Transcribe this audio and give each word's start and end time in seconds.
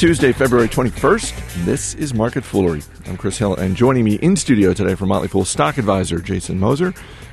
Tuesday, 0.00 0.32
February 0.32 0.66
21st. 0.66 1.66
This 1.66 1.92
is 1.96 2.14
Market 2.14 2.42
Foolery. 2.42 2.82
I'm 3.04 3.18
Chris 3.18 3.36
Hill, 3.36 3.54
and 3.56 3.76
joining 3.76 4.02
me 4.02 4.14
in 4.14 4.34
studio 4.34 4.72
today 4.72 4.94
from 4.94 5.10
Motley 5.10 5.28
Fool 5.28 5.44
stock 5.44 5.76
advisor 5.76 6.20
Jason 6.20 6.58
Moser, 6.58 6.92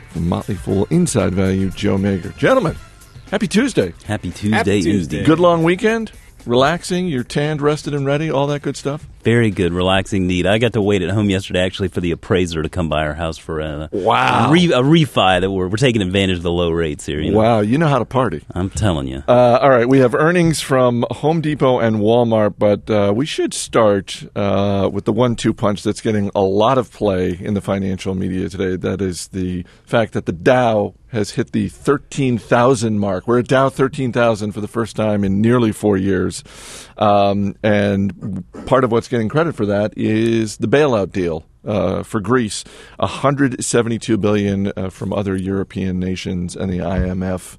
from 0.09 0.27
Motley 0.27 0.55
Fool 0.55 0.85
Inside 0.89 1.33
Value 1.33 1.69
Joe 1.69 1.97
Magyar. 1.97 2.33
Gentlemen, 2.33 2.75
happy 3.31 3.47
Tuesday. 3.47 3.93
Happy 4.03 4.31
Tuesday, 4.31 4.57
Happy 4.57 4.81
Tuesday. 4.81 5.19
indeed. 5.19 5.25
Good 5.25 5.39
long 5.39 5.63
weekend? 5.63 6.11
Relaxing? 6.45 7.07
You're 7.07 7.23
tanned, 7.23 7.61
rested, 7.61 7.93
and 7.93 8.05
ready? 8.05 8.29
All 8.29 8.47
that 8.47 8.63
good 8.63 8.75
stuff? 8.75 9.07
Very 9.27 9.51
good, 9.51 9.73
relaxing 9.73 10.25
need. 10.25 10.45
I 10.45 10.57
got 10.57 10.71
to 10.71 10.81
wait 10.81 11.01
at 11.01 11.09
home 11.09 11.29
yesterday 11.29 11.59
actually 11.59 11.89
for 11.89 11.99
the 11.99 12.11
appraiser 12.11 12.63
to 12.63 12.69
come 12.69 12.87
by 12.87 13.05
our 13.05 13.13
house 13.13 13.37
for 13.37 13.59
a, 13.59 13.89
Wow. 13.91 14.47
a, 14.47 14.53
re, 14.53 14.71
a 14.71 14.79
refi 14.79 15.41
that 15.41 15.51
we're, 15.51 15.67
we're 15.67 15.75
taking 15.75 16.01
advantage 16.01 16.37
of 16.37 16.43
the 16.43 16.51
low 16.51 16.71
rates 16.71 17.05
here. 17.05 17.19
You 17.19 17.31
know? 17.31 17.37
Wow, 17.37 17.59
you 17.59 17.77
know 17.77 17.89
how 17.89 17.99
to 17.99 18.05
party. 18.05 18.45
I'm 18.51 18.69
telling 18.69 19.09
you. 19.09 19.25
Uh, 19.27 19.59
all 19.61 19.69
right, 19.69 19.85
we 19.85 19.99
have 19.99 20.15
earnings 20.15 20.61
from 20.61 21.03
Home 21.11 21.41
Depot 21.41 21.79
and 21.79 21.97
Walmart, 21.97 22.53
but 22.57 22.89
uh, 22.89 23.11
we 23.13 23.25
should 23.25 23.53
start 23.53 24.23
uh, 24.33 24.89
with 24.93 25.03
the 25.03 25.11
one-two 25.11 25.53
punch 25.53 25.83
that's 25.83 25.99
getting 25.99 26.31
a 26.33 26.41
lot 26.41 26.77
of 26.77 26.89
play 26.93 27.37
in 27.37 27.53
the 27.53 27.59
financial 27.59 28.15
media 28.15 28.47
today. 28.47 28.77
That 28.77 29.01
is 29.01 29.27
the 29.27 29.65
fact 29.83 30.13
that 30.13 30.25
the 30.25 30.31
Dow 30.31 30.93
has 31.09 31.31
hit 31.31 31.53
the 31.53 31.69
13,000 31.69 32.99
mark. 32.99 33.27
We're 33.27 33.39
at 33.39 33.47
Dow 33.47 33.69
13,000 33.69 34.51
for 34.51 34.59
the 34.59 34.67
first 34.67 34.95
time 34.95 35.23
in 35.23 35.41
nearly 35.41 35.71
four 35.71 35.95
years. 35.95 36.43
Um, 36.97 37.55
and 37.63 38.43
part 38.65 38.83
of 38.83 38.91
what's 38.91 39.07
getting 39.07 39.16
credit 39.29 39.55
for 39.55 39.65
that 39.65 39.93
is 39.97 40.57
the 40.57 40.67
bailout 40.67 41.11
deal 41.11 41.45
uh, 41.65 42.03
for 42.03 42.19
Greece, 42.19 42.63
172 42.97 44.17
billion 44.17 44.71
uh, 44.77 44.89
from 44.89 45.11
other 45.11 45.35
European 45.35 45.99
nations 45.99 46.55
and 46.55 46.71
the 46.71 46.79
IMF. 46.79 47.57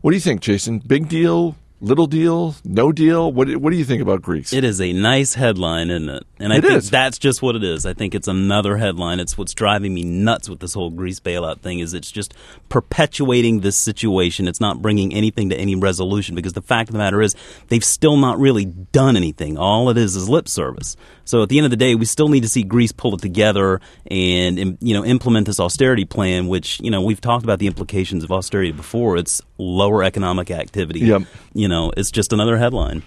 What 0.00 0.10
do 0.10 0.16
you 0.16 0.20
think, 0.20 0.40
Jason? 0.40 0.80
Big 0.80 1.08
deal? 1.08 1.56
Little 1.80 2.08
deal? 2.08 2.56
No 2.64 2.90
deal? 2.90 3.30
What, 3.32 3.54
what 3.56 3.70
do 3.70 3.76
you 3.76 3.84
think 3.84 4.02
about 4.02 4.20
Greece? 4.20 4.52
It 4.52 4.64
is 4.64 4.80
a 4.80 4.92
nice 4.92 5.34
headline, 5.34 5.90
isn't 5.90 6.08
it? 6.08 6.24
And 6.40 6.52
I 6.52 6.56
It 6.56 6.62
think 6.62 6.74
is. 6.74 6.90
that's 6.90 7.18
just 7.18 7.40
what 7.40 7.54
it 7.54 7.62
is. 7.62 7.86
I 7.86 7.94
think 7.94 8.16
it's 8.16 8.26
another 8.26 8.76
headline. 8.76 9.20
It's 9.20 9.38
what's 9.38 9.54
driving 9.54 9.94
me 9.94 10.02
nuts 10.02 10.48
with 10.48 10.58
this 10.58 10.74
whole 10.74 10.90
Greece 10.90 11.20
bailout 11.20 11.60
thing 11.60 11.78
is 11.78 11.94
it's 11.94 12.10
just 12.10 12.34
perpetuating 12.68 13.60
this 13.60 13.76
situation. 13.76 14.48
It's 14.48 14.60
not 14.60 14.82
bringing 14.82 15.14
anything 15.14 15.50
to 15.50 15.56
any 15.56 15.76
resolution 15.76 16.34
because 16.34 16.52
the 16.52 16.62
fact 16.62 16.88
of 16.88 16.94
the 16.94 16.98
matter 16.98 17.22
is 17.22 17.36
they've 17.68 17.84
still 17.84 18.16
not 18.16 18.40
really 18.40 18.64
done 18.64 19.16
anything. 19.16 19.56
All 19.56 19.88
it 19.88 19.96
is 19.96 20.16
is 20.16 20.28
lip 20.28 20.48
service. 20.48 20.96
So 21.24 21.42
at 21.42 21.48
the 21.48 21.58
end 21.58 21.66
of 21.66 21.70
the 21.70 21.76
day, 21.76 21.94
we 21.94 22.06
still 22.06 22.28
need 22.28 22.42
to 22.42 22.48
see 22.48 22.62
Greece 22.62 22.90
pull 22.90 23.14
it 23.14 23.20
together 23.20 23.80
and 24.10 24.78
you 24.80 24.94
know 24.94 25.04
implement 25.04 25.46
this 25.46 25.60
austerity 25.60 26.06
plan, 26.06 26.48
which 26.48 26.80
you 26.80 26.90
know 26.90 27.02
we've 27.02 27.20
talked 27.20 27.44
about 27.44 27.58
the 27.58 27.66
implications 27.66 28.24
of 28.24 28.32
austerity 28.32 28.72
before. 28.72 29.16
It's 29.18 29.42
lower 29.58 30.02
economic 30.02 30.50
activity. 30.50 31.00
Yep. 31.00 31.22
You 31.52 31.67
know, 31.68 31.92
it's 31.96 32.10
just 32.10 32.32
another 32.32 32.56
headline. 32.58 33.02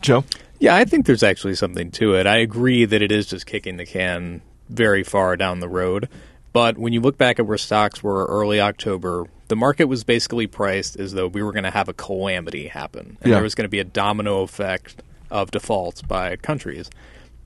Joe? 0.00 0.24
Yeah, 0.58 0.76
I 0.76 0.84
think 0.84 1.06
there's 1.06 1.22
actually 1.22 1.54
something 1.56 1.90
to 1.92 2.14
it. 2.14 2.26
I 2.26 2.36
agree 2.36 2.84
that 2.84 3.02
it 3.02 3.10
is 3.12 3.26
just 3.26 3.46
kicking 3.46 3.76
the 3.76 3.86
can 3.86 4.42
very 4.68 5.02
far 5.02 5.36
down 5.36 5.60
the 5.60 5.68
road. 5.68 6.08
But 6.52 6.76
when 6.78 6.92
you 6.92 7.00
look 7.00 7.16
back 7.18 7.38
at 7.38 7.46
where 7.46 7.58
stocks 7.58 8.02
were 8.02 8.26
early 8.26 8.60
October, 8.60 9.26
the 9.48 9.56
market 9.56 9.86
was 9.86 10.04
basically 10.04 10.46
priced 10.46 10.96
as 10.98 11.12
though 11.14 11.26
we 11.26 11.42
were 11.42 11.52
going 11.52 11.64
to 11.64 11.70
have 11.70 11.88
a 11.88 11.94
calamity 11.94 12.68
happen. 12.68 13.16
And 13.22 13.30
Yeah. 13.30 13.34
there 13.36 13.42
was 13.42 13.54
going 13.54 13.64
to 13.64 13.70
be 13.70 13.78
a 13.80 13.84
domino 13.84 14.42
effect 14.42 15.02
of 15.30 15.50
defaults 15.50 16.02
by 16.02 16.36
countries. 16.36 16.90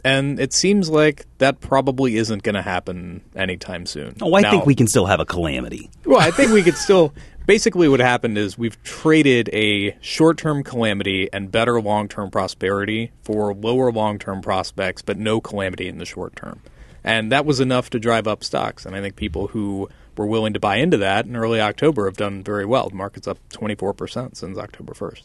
And 0.04 0.38
it 0.38 0.52
seems 0.52 0.88
like 0.90 1.24
that 1.38 1.60
probably 1.60 2.16
isn't 2.16 2.42
going 2.42 2.54
to 2.54 2.62
happen 2.62 3.22
anytime 3.34 3.86
soon. 3.86 4.16
Oh, 4.20 4.34
I 4.36 4.40
Now- 4.42 4.50
think 4.50 4.66
we 4.66 4.74
can 4.74 4.86
still 4.88 5.06
have 5.06 5.20
a 5.20 5.24
calamity. 5.24 5.88
well, 6.04 6.20
I 6.20 6.30
think 6.30 6.52
we 6.52 6.62
could 6.62 6.76
still. 6.76 7.12
Basically, 7.46 7.86
what 7.86 8.00
happened 8.00 8.36
is 8.36 8.58
we've 8.58 8.82
traded 8.82 9.48
a 9.52 9.96
short 10.00 10.36
term 10.36 10.64
calamity 10.64 11.28
and 11.32 11.52
better 11.52 11.80
long 11.80 12.08
term 12.08 12.28
prosperity 12.28 13.12
for 13.22 13.54
lower 13.54 13.92
long 13.92 14.18
term 14.18 14.42
prospects, 14.42 15.00
but 15.00 15.16
no 15.16 15.40
calamity 15.40 15.86
in 15.86 15.98
the 15.98 16.04
short 16.04 16.34
term. 16.34 16.60
And 17.04 17.30
that 17.30 17.46
was 17.46 17.60
enough 17.60 17.88
to 17.90 18.00
drive 18.00 18.26
up 18.26 18.42
stocks. 18.42 18.84
And 18.84 18.96
I 18.96 19.00
think 19.00 19.14
people 19.14 19.46
who 19.46 19.88
were 20.16 20.26
willing 20.26 20.54
to 20.54 20.60
buy 20.60 20.78
into 20.78 20.96
that 20.96 21.26
in 21.26 21.36
early 21.36 21.60
October 21.60 22.06
have 22.06 22.16
done 22.16 22.42
very 22.42 22.64
well. 22.64 22.88
The 22.88 22.96
market's 22.96 23.28
up 23.28 23.38
24% 23.50 24.36
since 24.36 24.58
October 24.58 24.92
1st. 24.92 25.22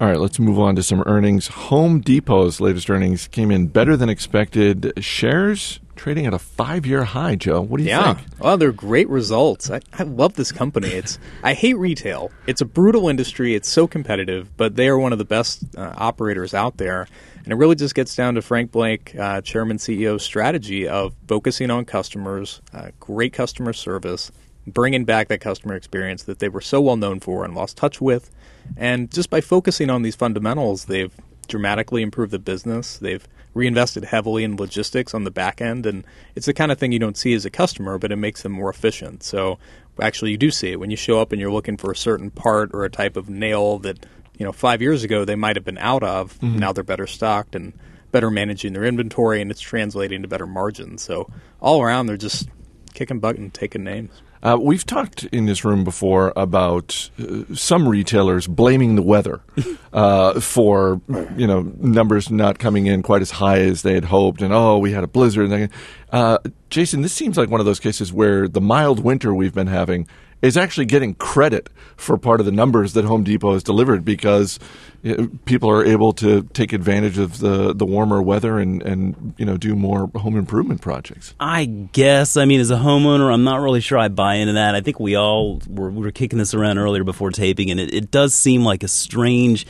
All 0.00 0.08
right, 0.08 0.18
let's 0.18 0.38
move 0.38 0.58
on 0.58 0.76
to 0.76 0.82
some 0.82 1.02
earnings. 1.04 1.48
Home 1.48 2.00
Depot's 2.00 2.58
latest 2.58 2.88
earnings 2.88 3.28
came 3.28 3.50
in 3.50 3.66
better 3.66 3.98
than 3.98 4.08
expected. 4.08 4.94
Shares 4.98 5.78
trading 5.94 6.24
at 6.24 6.32
a 6.32 6.38
five 6.38 6.86
year 6.86 7.04
high, 7.04 7.34
Joe. 7.36 7.60
What 7.60 7.76
do 7.76 7.82
you 7.82 7.90
Yeah. 7.90 8.14
think? 8.14 8.26
Well, 8.38 8.56
they're 8.56 8.72
great 8.72 9.10
results. 9.10 9.70
I, 9.70 9.80
I 9.98 10.04
love 10.04 10.34
this 10.36 10.52
company. 10.52 10.88
It's 10.94 11.18
I 11.42 11.52
hate 11.52 11.76
retail. 11.76 12.30
It's 12.46 12.62
a 12.62 12.64
brutal 12.64 13.10
industry. 13.10 13.54
It's 13.54 13.68
so 13.68 13.86
competitive, 13.86 14.56
but 14.56 14.74
they 14.76 14.88
are 14.88 14.98
one 14.98 15.12
of 15.12 15.18
the 15.18 15.26
best 15.26 15.64
uh, 15.76 15.92
operators 15.98 16.54
out 16.54 16.78
there. 16.78 17.06
And 17.44 17.52
it 17.52 17.56
really 17.56 17.74
just 17.76 17.94
gets 17.94 18.16
down 18.16 18.36
to 18.36 18.42
Frank 18.42 18.72
Blake, 18.72 19.14
uh, 19.18 19.42
Chairman 19.42 19.76
CEO's 19.76 20.22
strategy 20.22 20.88
of 20.88 21.12
focusing 21.28 21.70
on 21.70 21.84
customers, 21.84 22.62
uh, 22.72 22.88
great 23.00 23.34
customer 23.34 23.74
service, 23.74 24.32
bringing 24.66 25.04
back 25.04 25.28
that 25.28 25.42
customer 25.42 25.74
experience 25.74 26.22
that 26.22 26.38
they 26.38 26.48
were 26.48 26.60
so 26.62 26.80
well 26.80 26.96
known 26.96 27.20
for 27.20 27.44
and 27.44 27.54
lost 27.54 27.76
touch 27.76 28.00
with. 28.00 28.30
And 28.76 29.10
just 29.10 29.30
by 29.30 29.40
focusing 29.40 29.90
on 29.90 30.02
these 30.02 30.16
fundamentals, 30.16 30.86
they've 30.86 31.14
dramatically 31.48 32.02
improved 32.02 32.32
the 32.32 32.38
business. 32.38 32.98
They've 32.98 33.26
reinvested 33.52 34.04
heavily 34.04 34.44
in 34.44 34.56
logistics 34.56 35.12
on 35.12 35.24
the 35.24 35.30
back 35.30 35.60
end, 35.60 35.84
and 35.84 36.04
it's 36.34 36.46
the 36.46 36.54
kind 36.54 36.70
of 36.72 36.78
thing 36.78 36.92
you 36.92 36.98
don't 36.98 37.16
see 37.16 37.34
as 37.34 37.44
a 37.44 37.50
customer, 37.50 37.98
but 37.98 38.12
it 38.12 38.16
makes 38.16 38.42
them 38.42 38.52
more 38.52 38.70
efficient. 38.70 39.22
So 39.22 39.58
actually, 40.00 40.30
you 40.30 40.38
do 40.38 40.50
see 40.50 40.70
it 40.72 40.80
when 40.80 40.90
you 40.90 40.96
show 40.96 41.20
up 41.20 41.32
and 41.32 41.40
you're 41.40 41.52
looking 41.52 41.76
for 41.76 41.90
a 41.90 41.96
certain 41.96 42.30
part 42.30 42.70
or 42.72 42.84
a 42.84 42.90
type 42.90 43.16
of 43.16 43.28
nail 43.28 43.78
that 43.80 44.06
you 44.38 44.46
know 44.46 44.52
five 44.52 44.80
years 44.80 45.04
ago 45.04 45.24
they 45.24 45.34
might 45.34 45.56
have 45.56 45.64
been 45.64 45.78
out 45.78 46.02
of. 46.02 46.38
Mm-hmm. 46.38 46.58
Now 46.58 46.72
they're 46.72 46.84
better 46.84 47.06
stocked 47.06 47.54
and 47.54 47.72
better 48.12 48.30
managing 48.30 48.72
their 48.72 48.84
inventory, 48.84 49.40
and 49.40 49.50
it's 49.50 49.60
translating 49.60 50.22
to 50.22 50.28
better 50.28 50.46
margins. 50.46 51.02
So 51.02 51.30
all 51.60 51.82
around, 51.82 52.06
they're 52.06 52.16
just 52.16 52.48
kicking 52.94 53.20
butt 53.20 53.36
and 53.36 53.52
taking 53.52 53.84
names. 53.84 54.22
Uh, 54.42 54.56
we've 54.58 54.86
talked 54.86 55.24
in 55.24 55.44
this 55.44 55.64
room 55.64 55.84
before 55.84 56.32
about 56.34 57.10
uh, 57.20 57.42
some 57.54 57.86
retailers 57.86 58.46
blaming 58.46 58.96
the 58.96 59.02
weather 59.02 59.42
uh, 59.92 60.40
for 60.40 61.00
you 61.36 61.46
know 61.46 61.60
numbers 61.78 62.30
not 62.30 62.58
coming 62.58 62.86
in 62.86 63.02
quite 63.02 63.20
as 63.20 63.32
high 63.32 63.58
as 63.58 63.82
they 63.82 63.94
had 63.94 64.06
hoped, 64.06 64.40
and 64.40 64.52
oh, 64.52 64.78
we 64.78 64.92
had 64.92 65.04
a 65.04 65.06
blizzard. 65.06 65.50
And 65.50 65.70
uh, 66.10 66.38
Jason, 66.70 67.02
this 67.02 67.12
seems 67.12 67.36
like 67.36 67.50
one 67.50 67.60
of 67.60 67.66
those 67.66 67.80
cases 67.80 68.12
where 68.12 68.48
the 68.48 68.60
mild 68.62 69.04
winter 69.04 69.34
we've 69.34 69.54
been 69.54 69.66
having 69.66 70.08
is 70.42 70.56
actually 70.56 70.86
getting 70.86 71.14
credit 71.14 71.68
for 71.96 72.16
part 72.16 72.40
of 72.40 72.46
the 72.46 72.52
numbers 72.52 72.94
that 72.94 73.04
Home 73.04 73.24
Depot 73.24 73.52
has 73.52 73.62
delivered 73.62 74.04
because 74.04 74.58
uh, 75.04 75.26
people 75.44 75.70
are 75.70 75.84
able 75.84 76.12
to 76.14 76.42
take 76.54 76.72
advantage 76.72 77.18
of 77.18 77.38
the, 77.38 77.74
the 77.74 77.84
warmer 77.84 78.22
weather 78.22 78.58
and, 78.58 78.82
and 78.82 79.34
you 79.36 79.44
know 79.44 79.56
do 79.56 79.74
more 79.74 80.10
home 80.16 80.36
improvement 80.36 80.80
projects. 80.80 81.34
I 81.38 81.64
guess. 81.66 82.36
I 82.36 82.44
mean, 82.44 82.60
as 82.60 82.70
a 82.70 82.76
homeowner, 82.76 83.32
I'm 83.32 83.44
not 83.44 83.60
really 83.60 83.80
sure 83.80 83.98
I 83.98 84.08
buy 84.08 84.36
into 84.36 84.54
that. 84.54 84.74
I 84.74 84.80
think 84.80 84.98
we 84.98 85.14
all 85.14 85.60
were, 85.68 85.90
we 85.90 86.02
were 86.02 86.10
kicking 86.10 86.38
this 86.38 86.54
around 86.54 86.78
earlier 86.78 87.04
before 87.04 87.30
taping, 87.30 87.70
and 87.70 87.78
it, 87.78 87.92
it 87.92 88.10
does 88.10 88.34
seem 88.34 88.64
like 88.64 88.82
a 88.82 88.88
strange 88.88 89.66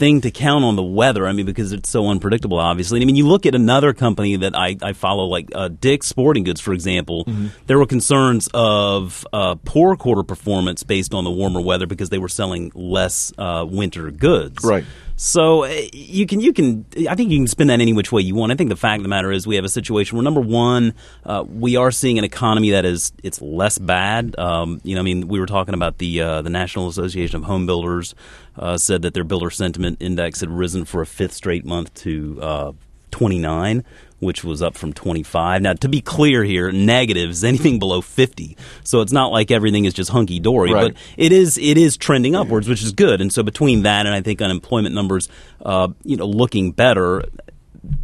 thing 0.00 0.22
to 0.22 0.30
count 0.32 0.64
on 0.64 0.74
the 0.74 0.82
weather. 0.82 1.26
I 1.26 1.32
mean, 1.32 1.46
because 1.46 1.72
it's 1.72 1.88
so 1.88 2.08
unpredictable, 2.08 2.58
obviously. 2.58 3.00
I 3.00 3.04
mean, 3.04 3.14
you 3.14 3.28
look 3.28 3.46
at 3.46 3.54
another 3.54 3.92
company 3.92 4.34
that 4.36 4.56
I, 4.56 4.76
I 4.82 4.94
follow, 4.94 5.26
like 5.26 5.50
uh, 5.54 5.68
Dick's 5.68 6.08
Sporting 6.08 6.42
Goods, 6.42 6.60
for 6.60 6.72
example. 6.72 7.24
There 7.66 7.78
were 7.78 7.86
concerns 7.86 8.48
of 8.54 9.26
uh, 9.32 9.56
poor 9.64 9.94
quarter 9.96 10.22
performance 10.22 10.82
based 10.82 11.14
on 11.14 11.24
the 11.24 11.30
warmer 11.30 11.60
weather 11.60 11.86
because 11.86 12.08
they 12.08 12.18
were 12.18 12.28
selling 12.28 12.72
less 12.74 13.32
uh, 13.38 13.64
winter 13.68 14.10
goods. 14.10 14.64
Right. 14.64 14.84
So 15.22 15.64
uh, 15.64 15.80
you 15.92 16.26
can 16.26 16.40
you 16.40 16.54
can 16.54 16.86
I 17.06 17.14
think 17.14 17.30
you 17.30 17.36
can 17.36 17.46
spin 17.46 17.66
that 17.66 17.78
any 17.78 17.92
which 17.92 18.10
way 18.10 18.22
you 18.22 18.34
want. 18.34 18.52
I 18.52 18.54
think 18.54 18.70
the 18.70 18.76
fact 18.76 19.00
of 19.00 19.02
the 19.02 19.10
matter 19.10 19.30
is 19.30 19.46
we 19.46 19.56
have 19.56 19.66
a 19.66 19.68
situation 19.68 20.16
where 20.16 20.24
number 20.24 20.40
one 20.40 20.94
uh, 21.26 21.44
we 21.46 21.76
are 21.76 21.90
seeing 21.90 22.16
an 22.16 22.24
economy 22.24 22.70
that 22.70 22.86
is 22.86 23.12
it's 23.22 23.42
less 23.42 23.78
bad. 23.78 24.34
Um, 24.38 24.80
you 24.82 24.94
know, 24.94 25.02
I 25.02 25.04
mean, 25.04 25.28
we 25.28 25.38
were 25.38 25.44
talking 25.44 25.74
about 25.74 25.98
the 25.98 26.22
uh, 26.22 26.40
the 26.40 26.48
National 26.48 26.88
Association 26.88 27.36
of 27.36 27.44
Home 27.44 27.66
Builders 27.66 28.14
uh, 28.60 28.78
said 28.78 29.02
that 29.02 29.14
their 29.14 29.24
builder 29.24 29.50
sentiment 29.50 29.96
index 30.00 30.38
had 30.40 30.50
risen 30.50 30.84
for 30.84 31.02
a 31.02 31.06
fifth 31.06 31.32
straight 31.32 31.64
month 31.64 31.92
to 31.94 32.38
uh, 32.40 32.72
29 33.10 33.84
which 34.20 34.44
was 34.44 34.60
up 34.60 34.76
from 34.76 34.92
25. 34.92 35.62
Now, 35.62 35.72
to 35.72 35.88
be 35.88 36.02
clear 36.02 36.44
here, 36.44 36.70
negative 36.70 37.30
is 37.30 37.42
anything 37.42 37.78
below 37.78 38.02
50. 38.02 38.56
So 38.84 39.00
it's 39.00 39.12
not 39.12 39.32
like 39.32 39.50
everything 39.50 39.86
is 39.86 39.94
just 39.94 40.10
hunky 40.10 40.38
dory, 40.38 40.72
Right. 40.72 40.92
but 40.92 41.02
it 41.16 41.32
is 41.32 41.56
it 41.58 41.78
is 41.78 41.96
trending 41.96 42.36
upwards, 42.36 42.68
which 42.68 42.82
is 42.82 42.92
good. 42.92 43.20
And 43.22 43.32
so 43.32 43.42
between 43.42 43.82
that 43.84 44.04
and 44.06 44.14
I 44.14 44.20
think 44.20 44.42
unemployment 44.42 44.94
numbers, 44.94 45.28
uh, 45.64 45.88
you 46.04 46.16
know, 46.16 46.26
looking 46.26 46.72
better. 46.72 47.24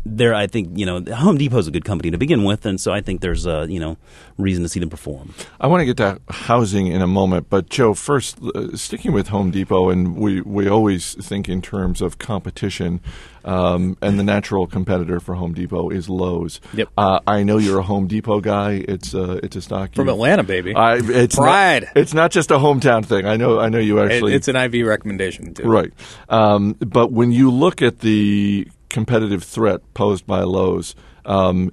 There, 0.04 0.34
I 0.34 0.46
think 0.46 0.78
you 0.78 0.86
know 0.86 1.02
Home 1.14 1.36
Depot 1.36 1.58
is 1.58 1.66
a 1.66 1.70
good 1.70 1.84
company 1.84 2.10
to 2.10 2.18
begin 2.18 2.44
with, 2.44 2.64
and 2.66 2.80
so 2.80 2.92
I 2.92 3.00
think 3.00 3.20
there's 3.20 3.46
a 3.46 3.66
you 3.68 3.80
know 3.80 3.96
reason 4.38 4.62
to 4.62 4.68
see 4.68 4.80
them 4.80 4.90
perform. 4.90 5.34
I 5.60 5.66
want 5.66 5.80
to 5.82 5.84
get 5.86 5.96
to 5.98 6.20
housing 6.30 6.86
in 6.86 7.02
a 7.02 7.06
moment, 7.06 7.48
but 7.50 7.68
Joe, 7.68 7.94
first 7.94 8.38
uh, 8.42 8.76
sticking 8.76 9.12
with 9.12 9.28
Home 9.28 9.50
Depot, 9.50 9.90
and 9.90 10.16
we 10.16 10.40
we 10.40 10.68
always 10.68 11.14
think 11.14 11.48
in 11.48 11.60
terms 11.62 12.00
of 12.00 12.18
competition. 12.18 13.00
Um, 13.44 13.96
and 14.02 14.18
the 14.18 14.24
natural 14.24 14.66
competitor 14.66 15.20
for 15.20 15.36
Home 15.36 15.54
Depot 15.54 15.90
is 15.90 16.08
Lowe's. 16.08 16.60
Yep. 16.74 16.88
Uh, 16.98 17.20
I 17.28 17.44
know 17.44 17.58
you're 17.58 17.78
a 17.78 17.82
Home 17.84 18.08
Depot 18.08 18.40
guy. 18.40 18.82
It's 18.88 19.14
uh, 19.14 19.38
it's 19.40 19.54
a 19.54 19.62
stock 19.62 19.94
From 19.94 20.08
you- 20.08 20.14
Atlanta, 20.14 20.42
baby. 20.42 20.74
I, 20.74 20.96
it's 20.96 21.36
Pride. 21.36 21.84
Not, 21.84 21.96
it's 21.96 22.12
not 22.12 22.30
just 22.32 22.50
a 22.50 22.54
hometown 22.56 23.04
thing. 23.06 23.24
I 23.24 23.36
know. 23.36 23.60
I 23.60 23.68
know 23.68 23.78
you 23.78 24.00
It- 24.00 24.10
actually. 24.10 24.34
it's 24.34 24.48
an 24.48 24.56
IV 24.56 24.84
recommendation, 24.84 25.54
too. 25.54 25.62
Right. 25.62 25.92
Um, 26.28 26.72
but 26.72 27.12
when 27.12 27.30
you 27.30 27.52
look 27.52 27.82
at 27.82 28.00
the 28.00 28.66
competitive 28.96 29.44
threat 29.44 29.82
posed 29.92 30.26
by 30.26 30.40
Lowe's, 30.40 30.94
um, 31.26 31.70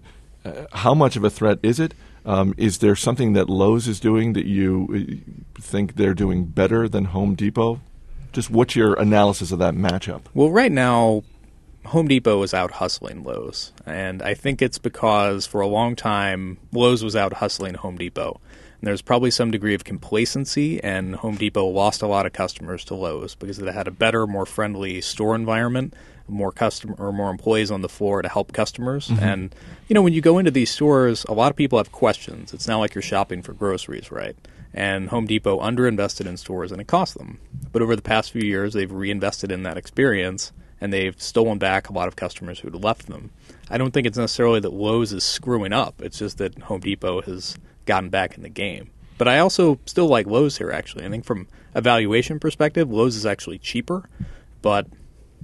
how 0.73 0.93
much 0.93 1.15
of 1.15 1.23
a 1.23 1.29
threat 1.29 1.57
is 1.63 1.79
it? 1.79 1.93
Um, 2.25 2.53
is 2.57 2.79
there 2.79 2.97
something 2.97 3.31
that 3.31 3.49
Lowe's 3.49 3.87
is 3.87 4.01
doing 4.01 4.33
that 4.33 4.45
you 4.45 4.67
uh, 4.93 5.61
think 5.61 5.95
they're 5.95 6.13
doing 6.13 6.43
better 6.43 6.89
than 6.89 7.05
Home 7.05 7.33
Depot? 7.33 7.79
Just 8.33 8.49
what's 8.49 8.75
your 8.75 8.95
analysis 8.95 9.53
of 9.53 9.59
that 9.59 9.73
matchup? 9.73 10.23
Well, 10.33 10.49
right 10.49 10.71
now, 10.71 11.23
Home 11.85 12.09
Depot 12.09 12.43
is 12.43 12.53
out 12.53 12.71
hustling 12.71 13.23
Lowe's. 13.23 13.71
And 13.85 14.21
I 14.21 14.33
think 14.33 14.61
it's 14.61 14.77
because 14.77 15.45
for 15.45 15.61
a 15.61 15.67
long 15.67 15.95
time, 15.95 16.57
Lowe's 16.73 17.05
was 17.05 17.15
out 17.15 17.33
hustling 17.33 17.75
Home 17.75 17.97
Depot. 17.97 18.41
And 18.83 18.89
there's 18.89 19.01
probably 19.01 19.31
some 19.31 19.49
degree 19.49 19.73
of 19.75 19.85
complacency, 19.85 20.83
and 20.83 21.15
Home 21.15 21.37
Depot 21.37 21.65
lost 21.65 22.01
a 22.01 22.05
lot 22.05 22.25
of 22.25 22.33
customers 22.33 22.83
to 22.83 22.95
Lowe's 22.95 23.33
because 23.33 23.57
it 23.57 23.73
had 23.73 23.87
a 23.87 23.91
better, 23.91 24.27
more 24.27 24.45
friendly 24.45 24.99
store 24.99 25.35
environment, 25.35 25.93
more 26.27 26.51
customer 26.51 26.93
or 26.97 27.13
more 27.13 27.29
employees 27.29 27.71
on 27.71 27.81
the 27.81 27.87
floor 27.87 28.21
to 28.21 28.27
help 28.27 28.51
customers. 28.51 29.07
Mm-hmm. 29.07 29.23
And 29.23 29.55
you 29.87 29.93
know, 29.93 30.01
when 30.01 30.11
you 30.11 30.19
go 30.19 30.37
into 30.37 30.51
these 30.51 30.69
stores, 30.69 31.23
a 31.29 31.33
lot 31.33 31.49
of 31.49 31.55
people 31.55 31.79
have 31.79 31.93
questions. 31.93 32.53
It's 32.53 32.67
not 32.67 32.79
like 32.79 32.93
you're 32.93 33.01
shopping 33.01 33.41
for 33.41 33.53
groceries, 33.53 34.11
right? 34.11 34.35
And 34.73 35.07
Home 35.11 35.27
Depot 35.27 35.61
underinvested 35.61 36.25
in 36.25 36.35
stores, 36.35 36.73
and 36.73 36.81
it 36.81 36.87
cost 36.87 37.17
them. 37.17 37.39
But 37.71 37.81
over 37.81 37.95
the 37.95 38.01
past 38.01 38.33
few 38.33 38.41
years, 38.41 38.73
they've 38.73 38.91
reinvested 38.91 39.49
in 39.49 39.63
that 39.63 39.77
experience 39.77 40.51
and 40.81 40.91
they've 40.91 41.21
stolen 41.21 41.57
back 41.57 41.87
a 41.87 41.93
lot 41.93 42.09
of 42.09 42.17
customers 42.17 42.59
who 42.59 42.69
had 42.69 42.83
left 42.83 43.07
them. 43.07 43.31
I 43.69 43.77
don't 43.77 43.91
think 43.91 44.05
it's 44.05 44.17
necessarily 44.17 44.59
that 44.59 44.73
Lowe's 44.73 45.13
is 45.13 45.23
screwing 45.23 45.71
up. 45.71 46.01
It's 46.01 46.19
just 46.19 46.37
that 46.39 46.63
Home 46.63 46.81
Depot 46.81 47.21
has 47.21 47.57
gotten 47.85 48.09
back 48.09 48.35
in 48.35 48.43
the 48.43 48.49
game. 48.49 48.89
But 49.17 49.27
I 49.27 49.39
also 49.39 49.79
still 49.85 50.07
like 50.07 50.25
Lowe's 50.27 50.57
here, 50.57 50.71
actually. 50.71 51.05
I 51.05 51.09
think 51.09 51.25
from 51.25 51.47
a 51.75 51.81
valuation 51.81 52.39
perspective, 52.39 52.91
Lowe's 52.91 53.15
is 53.15 53.25
actually 53.25 53.59
cheaper, 53.59 54.09
but 54.61 54.87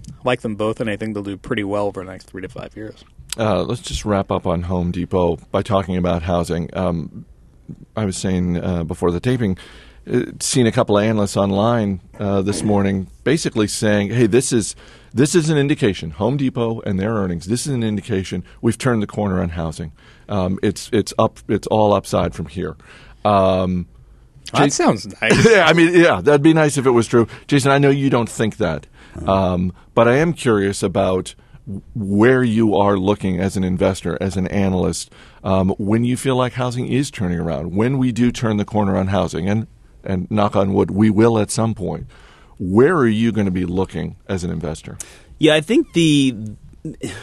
I 0.08 0.22
like 0.24 0.42
them 0.42 0.56
both, 0.56 0.80
and 0.80 0.90
I 0.90 0.98
think 0.98 1.14
they'll 1.14 1.24
do 1.24 1.38
pretty 1.38 1.64
well 1.64 1.86
over 1.86 2.04
the 2.04 2.12
next 2.12 2.26
three 2.26 2.42
to 2.42 2.50
five 2.50 2.76
years. 2.76 3.04
Uh, 3.38 3.64
let's 3.64 3.82
just 3.82 4.06
wrap 4.06 4.32
up 4.32 4.48
on 4.48 4.64
Home 4.64 4.92
Depot 4.92 5.38
by 5.52 5.62
talking 5.62 5.98
about 5.98 6.24
housing. 6.24 6.70
Um, 6.76 7.26
I 7.96 8.06
was 8.06 8.18
saying 8.18 8.58
uh, 8.58 8.84
before 8.84 9.12
the 9.12 9.20
taping, 9.20 9.58
uh, 10.12 10.24
seen 10.40 10.66
a 10.66 10.72
couple 10.72 10.98
of 10.98 11.04
analysts 11.04 11.38
online 11.38 12.02
uh, 12.18 12.42
this 12.42 12.64
morning, 12.64 13.08
basically 13.24 13.68
saying, 13.68 14.10
"Hey, 14.10 14.26
this 14.26 14.52
is 14.52 14.76
this 15.14 15.36
is 15.36 15.50
an 15.50 15.58
indication. 15.58 16.12
Home 16.12 16.38
Depot 16.38 16.82
and 16.82 17.00
their 17.00 17.14
earnings. 17.14 17.46
This 17.48 17.66
is 17.68 17.74
an 17.74 17.84
indication 17.84 18.44
we've 18.62 18.78
turned 18.78 19.02
the 19.02 19.08
corner 19.08 19.42
on 19.42 19.50
housing. 19.50 19.92
Um, 20.28 20.60
it's 20.62 20.90
it's 20.94 21.14
up. 21.18 21.40
It's 21.48 21.68
all 21.68 21.94
upside 21.94 22.34
from 22.36 22.48
here." 22.48 22.76
Um, 23.26 23.88
That 24.54 24.72
sounds 24.74 25.06
nice. 25.22 25.46
yeah, 25.50 25.66
I 25.68 25.74
mean, 25.74 25.94
yeah, 25.94 26.22
that'd 26.22 26.42
be 26.44 26.54
nice 26.54 26.78
if 26.78 26.86
it 26.86 26.92
was 26.92 27.08
true. 27.08 27.28
Jason, 27.48 27.72
I 27.72 27.78
know 27.78 27.90
you 27.90 28.10
don't 28.10 28.30
think 28.30 28.58
that, 28.58 28.88
um, 29.28 29.74
but 29.94 30.08
I 30.08 30.16
am 30.18 30.34
curious 30.34 30.82
about 30.84 31.36
where 31.94 32.44
you 32.44 32.76
are 32.76 32.98
looking 32.98 33.40
as 33.40 33.56
an 33.56 33.64
investor, 33.64 34.18
as 34.20 34.36
an 34.38 34.48
analyst, 34.48 35.12
um, 35.44 35.70
when 35.78 36.04
you 36.04 36.18
feel 36.18 36.36
like 36.36 36.54
housing 36.54 36.88
is 36.88 37.12
turning 37.12 37.40
around, 37.40 37.76
when 37.76 38.00
we 38.00 38.12
do 38.12 38.32
turn 38.32 38.58
the 38.58 38.66
corner 38.66 38.98
on 38.98 39.08
housing, 39.08 39.48
and 39.48 39.68
and 40.04 40.32
knock 40.32 40.56
on 40.56 40.74
wood, 40.74 40.90
we 40.92 41.10
will 41.10 41.38
at 41.38 41.52
some 41.52 41.76
point. 41.76 42.08
Where 42.60 42.96
are 42.96 43.08
you 43.08 43.32
going 43.32 43.46
to 43.46 43.52
be 43.52 43.66
looking 43.66 44.18
as 44.28 44.44
an 44.44 44.52
investor? 44.52 44.98
Yeah, 45.38 45.56
I 45.56 45.62
think 45.62 45.94
the 45.94 46.36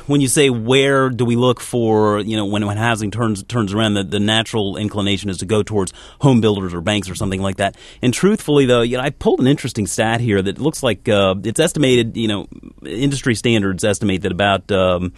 when 0.06 0.20
you 0.20 0.28
say 0.28 0.50
where 0.50 1.08
do 1.08 1.24
we 1.24 1.34
look 1.34 1.60
for, 1.60 2.20
you 2.20 2.36
know, 2.36 2.44
when, 2.44 2.66
when 2.66 2.76
housing 2.76 3.10
turns 3.10 3.42
turns 3.44 3.72
around, 3.72 3.94
the, 3.94 4.04
the 4.04 4.20
natural 4.20 4.76
inclination 4.76 5.30
is 5.30 5.38
to 5.38 5.46
go 5.46 5.62
towards 5.62 5.92
home 6.20 6.40
builders 6.40 6.74
or 6.74 6.80
banks 6.80 7.08
or 7.08 7.14
something 7.14 7.40
like 7.40 7.56
that. 7.56 7.76
And 8.02 8.12
truthfully, 8.12 8.66
though, 8.66 8.82
you 8.82 8.96
know, 8.96 9.02
I 9.02 9.10
pulled 9.10 9.40
an 9.40 9.46
interesting 9.46 9.86
stat 9.86 10.20
here 10.20 10.42
that 10.42 10.58
looks 10.58 10.82
like 10.82 11.08
uh, 11.08 11.36
it's 11.42 11.60
estimated, 11.60 12.16
you 12.16 12.28
know, 12.28 12.48
industry 12.84 13.34
standards 13.34 13.82
estimate 13.82 14.22
that 14.22 14.32
about 14.32 14.70
um, 14.70 15.12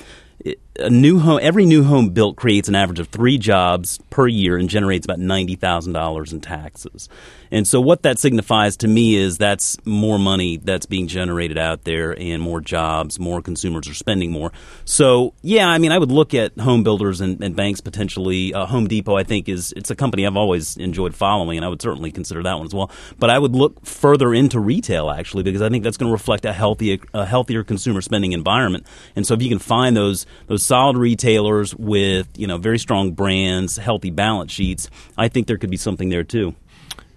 a 0.79 0.90
new 0.90 1.19
home, 1.19 1.40
every 1.43 1.67
new 1.67 1.82
home 1.82 2.11
built 2.11 2.37
creates 2.37 2.69
an 2.69 2.75
average 2.75 3.00
of 3.00 3.08
three 3.08 3.38
jobs 3.38 3.99
per 4.11 4.26
year 4.26 4.56
and 4.56 4.69
generates 4.69 5.05
about 5.05 5.19
ninety 5.19 5.56
thousand 5.56 5.93
dollars 5.93 6.32
in 6.32 6.40
taxes. 6.40 7.08
And 7.50 7.67
so, 7.67 7.81
what 7.81 8.02
that 8.02 8.19
signifies 8.19 8.76
to 8.79 8.88
me 8.88 9.17
is 9.17 9.38
that's 9.38 9.76
more 9.87 10.19
money 10.19 10.58
that's 10.58 10.87
being 10.87 11.08
generated 11.08 11.58
out 11.58 11.85
there, 11.85 12.19
and 12.19 12.43
more 12.43 12.61
jobs, 12.61 13.19
more 13.19 13.43
consumers 13.43 13.88
are 13.88 13.94
spending 13.94 14.31
more. 14.31 14.52
So, 14.85 15.35
yeah, 15.43 15.69
I 15.69 15.79
mean, 15.79 15.93
I 15.93 15.99
would 15.99 16.12
look 16.12 16.35
at 16.35 16.56
home 16.58 16.82
builders 16.82 17.20
and, 17.20 17.43
and 17.43 17.56
banks 17.56 17.81
potentially. 17.81 18.55
Uh, 18.55 18.67
home 18.67 18.87
Depot, 18.87 19.17
I 19.17 19.25
think, 19.25 19.49
is 19.49 19.73
it's 19.76 19.90
a 19.90 19.96
company 19.96 20.26
I've 20.26 20.37
always 20.37 20.76
enjoyed 20.76 21.14
following, 21.14 21.58
and 21.58 21.64
I 21.64 21.69
would 21.69 21.82
certainly 21.82 22.12
consider 22.12 22.43
that 22.43 22.55
one 22.55 22.67
as 22.67 22.75
well. 22.75 22.90
But 23.19 23.31
I 23.31 23.38
would 23.38 23.56
look 23.56 23.85
further 23.85 24.35
into 24.35 24.61
retail 24.61 25.11
actually, 25.11 25.43
because 25.43 25.62
I 25.62 25.69
think 25.70 25.85
that's 25.85 25.96
going 25.96 26.08
to 26.08 26.12
reflect 26.12 26.44
a 26.44 26.52
healthier, 26.52 26.99
a 27.14 27.25
healthier 27.25 27.64
consumer 27.64 28.00
spending 28.00 28.32
environment. 28.32 28.87
And 29.17 29.26
so, 29.26 29.35
if 29.35 29.43
you 29.43 29.49
can 29.49 29.58
find 29.58 29.96
those 29.96 30.26
those 30.47 30.63
solid 30.63 30.97
retailers 30.97 31.75
with 31.75 32.29
you 32.37 32.47
know 32.47 32.59
very 32.59 32.79
strong 32.79 33.13
brands, 33.13 33.77
healthy 33.77 34.11
balance 34.11 34.53
sheets, 34.53 34.91
I 35.17 35.29
think 35.29 35.47
there 35.47 35.59
could 35.59 35.71
be 35.71 35.77
something 35.77 36.09
there 36.09 36.25
too. 36.25 36.55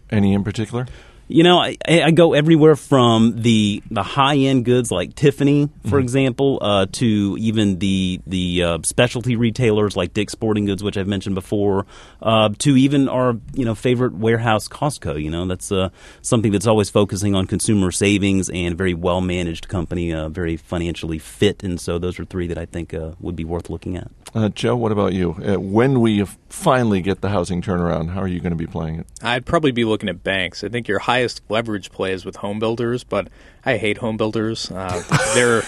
Any 0.10 0.34
in 0.34 0.44
particular? 0.44 0.88
You 1.31 1.44
know, 1.44 1.60
I, 1.60 1.78
I 1.88 2.12
go 2.12 2.33
everywhere 2.33 2.75
from 2.75 3.42
the 3.42 3.81
the 3.89 4.04
high 4.04 4.36
end 4.36 4.66
goods 4.66 4.92
like 4.92 5.16
Tiffany, 5.16 5.69
for 5.89 5.98
example, 5.98 6.60
uh, 6.62 6.88
to 6.92 7.38
even 7.39 7.80
the 7.80 8.19
the 8.28 8.63
uh, 8.63 8.78
specialty 8.83 9.38
retailers 9.38 9.95
like 9.95 10.13
Dick's 10.13 10.33
Sporting 10.33 10.66
Goods, 10.66 10.83
which 10.83 10.98
I've 10.98 11.07
mentioned 11.07 11.36
before, 11.36 11.86
uh, 12.22 12.50
to 12.60 12.75
even 12.75 13.07
our 13.07 13.38
you 13.54 13.63
know 13.63 13.75
favorite 13.75 14.13
warehouse 14.13 14.68
Costco. 14.68 15.24
You 15.24 15.30
know, 15.30 15.45
that's 15.45 15.72
uh, 15.72 15.89
something 16.22 16.51
that's 16.51 16.68
always 16.68 16.89
focusing 16.89 17.33
on 17.33 17.48
consumer 17.48 17.92
savings 17.92 18.50
and 18.50 18.78
very 18.78 18.94
well 18.94 19.22
managed 19.22 19.69
company, 19.69 20.13
uh, 20.13 20.28
very 20.28 20.57
financially 20.57 21.18
fit, 21.18 21.63
and 21.63 21.80
so 21.80 21.98
those 21.98 22.19
are 22.19 22.25
three 22.25 22.48
that 22.48 22.57
I 22.57 22.66
think 22.66 22.94
uh, 22.94 23.12
would 23.22 23.38
be 23.38 23.45
worth 23.45 23.69
looking 23.69 23.95
at. 23.95 24.12
Uh, 24.33 24.48
Joe, 24.50 24.75
what 24.78 24.92
about 24.94 25.13
you? 25.13 25.31
Uh, 25.31 25.60
when 25.60 26.00
we 26.00 26.24
finally 26.48 27.01
get 27.01 27.19
the 27.22 27.30
housing 27.30 27.62
turnaround, 27.62 28.12
how 28.12 28.22
are 28.22 28.28
you 28.28 28.39
going 28.39 28.51
to 28.51 28.57
be 28.57 28.66
playing 28.66 29.00
it? 29.00 29.07
I'd 29.22 29.45
probably 29.45 29.72
be 29.72 29.83
looking 29.83 30.07
at 30.07 30.24
banks. 30.24 30.63
I 30.63 30.69
think 30.69 30.88
your 30.88 31.00
highest 31.00 31.42
leverage 31.50 31.92
play 31.92 32.13
is 32.13 32.24
with 32.24 32.38
home 32.38 32.57
builders, 32.57 33.04
but 33.04 33.28
I 33.66 33.78
hate 33.78 33.98
home 33.98 34.16
builders. 34.16 34.72
Uh, 34.72 35.04
they're 35.33 35.63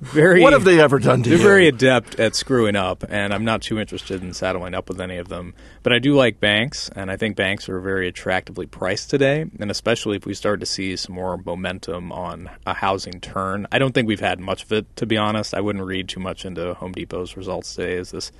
very. 0.00 0.42
What 0.42 0.52
have 0.52 0.64
they 0.64 0.80
ever 0.80 0.98
done 0.98 1.22
to 1.22 1.30
you? 1.30 1.36
They're 1.36 1.46
very 1.46 1.68
adept 1.68 2.18
at 2.20 2.34
screwing 2.34 2.76
up, 2.76 3.04
and 3.08 3.32
I'm 3.32 3.44
not 3.44 3.62
too 3.62 3.78
interested 3.78 4.22
in 4.22 4.32
saddling 4.34 4.74
up 4.74 4.88
with 4.88 5.00
any 5.00 5.16
of 5.16 5.28
them. 5.28 5.54
But 5.82 5.92
I 5.92 5.98
do 5.98 6.14
like 6.14 6.40
banks, 6.40 6.88
and 6.94 7.10
I 7.10 7.16
think 7.16 7.36
banks 7.36 7.68
are 7.68 7.80
very 7.80 8.08
attractively 8.08 8.66
priced 8.66 9.10
today, 9.10 9.46
and 9.58 9.70
especially 9.70 10.16
if 10.16 10.26
we 10.26 10.34
start 10.34 10.60
to 10.60 10.66
see 10.66 10.96
some 10.96 11.14
more 11.14 11.36
momentum 11.36 12.12
on 12.12 12.50
a 12.66 12.74
housing 12.74 13.20
turn. 13.20 13.66
I 13.72 13.78
don't 13.78 13.92
think 13.92 14.08
we've 14.08 14.20
had 14.20 14.40
much 14.40 14.64
of 14.64 14.72
it, 14.72 14.96
to 14.96 15.06
be 15.06 15.16
honest. 15.16 15.54
I 15.54 15.60
wouldn't 15.60 15.84
read 15.84 16.08
too 16.08 16.20
much 16.20 16.44
into 16.44 16.74
Home 16.74 16.92
Depot's 16.92 17.36
results 17.36 17.74
today 17.74 17.96
as 17.96 18.10
this 18.10 18.32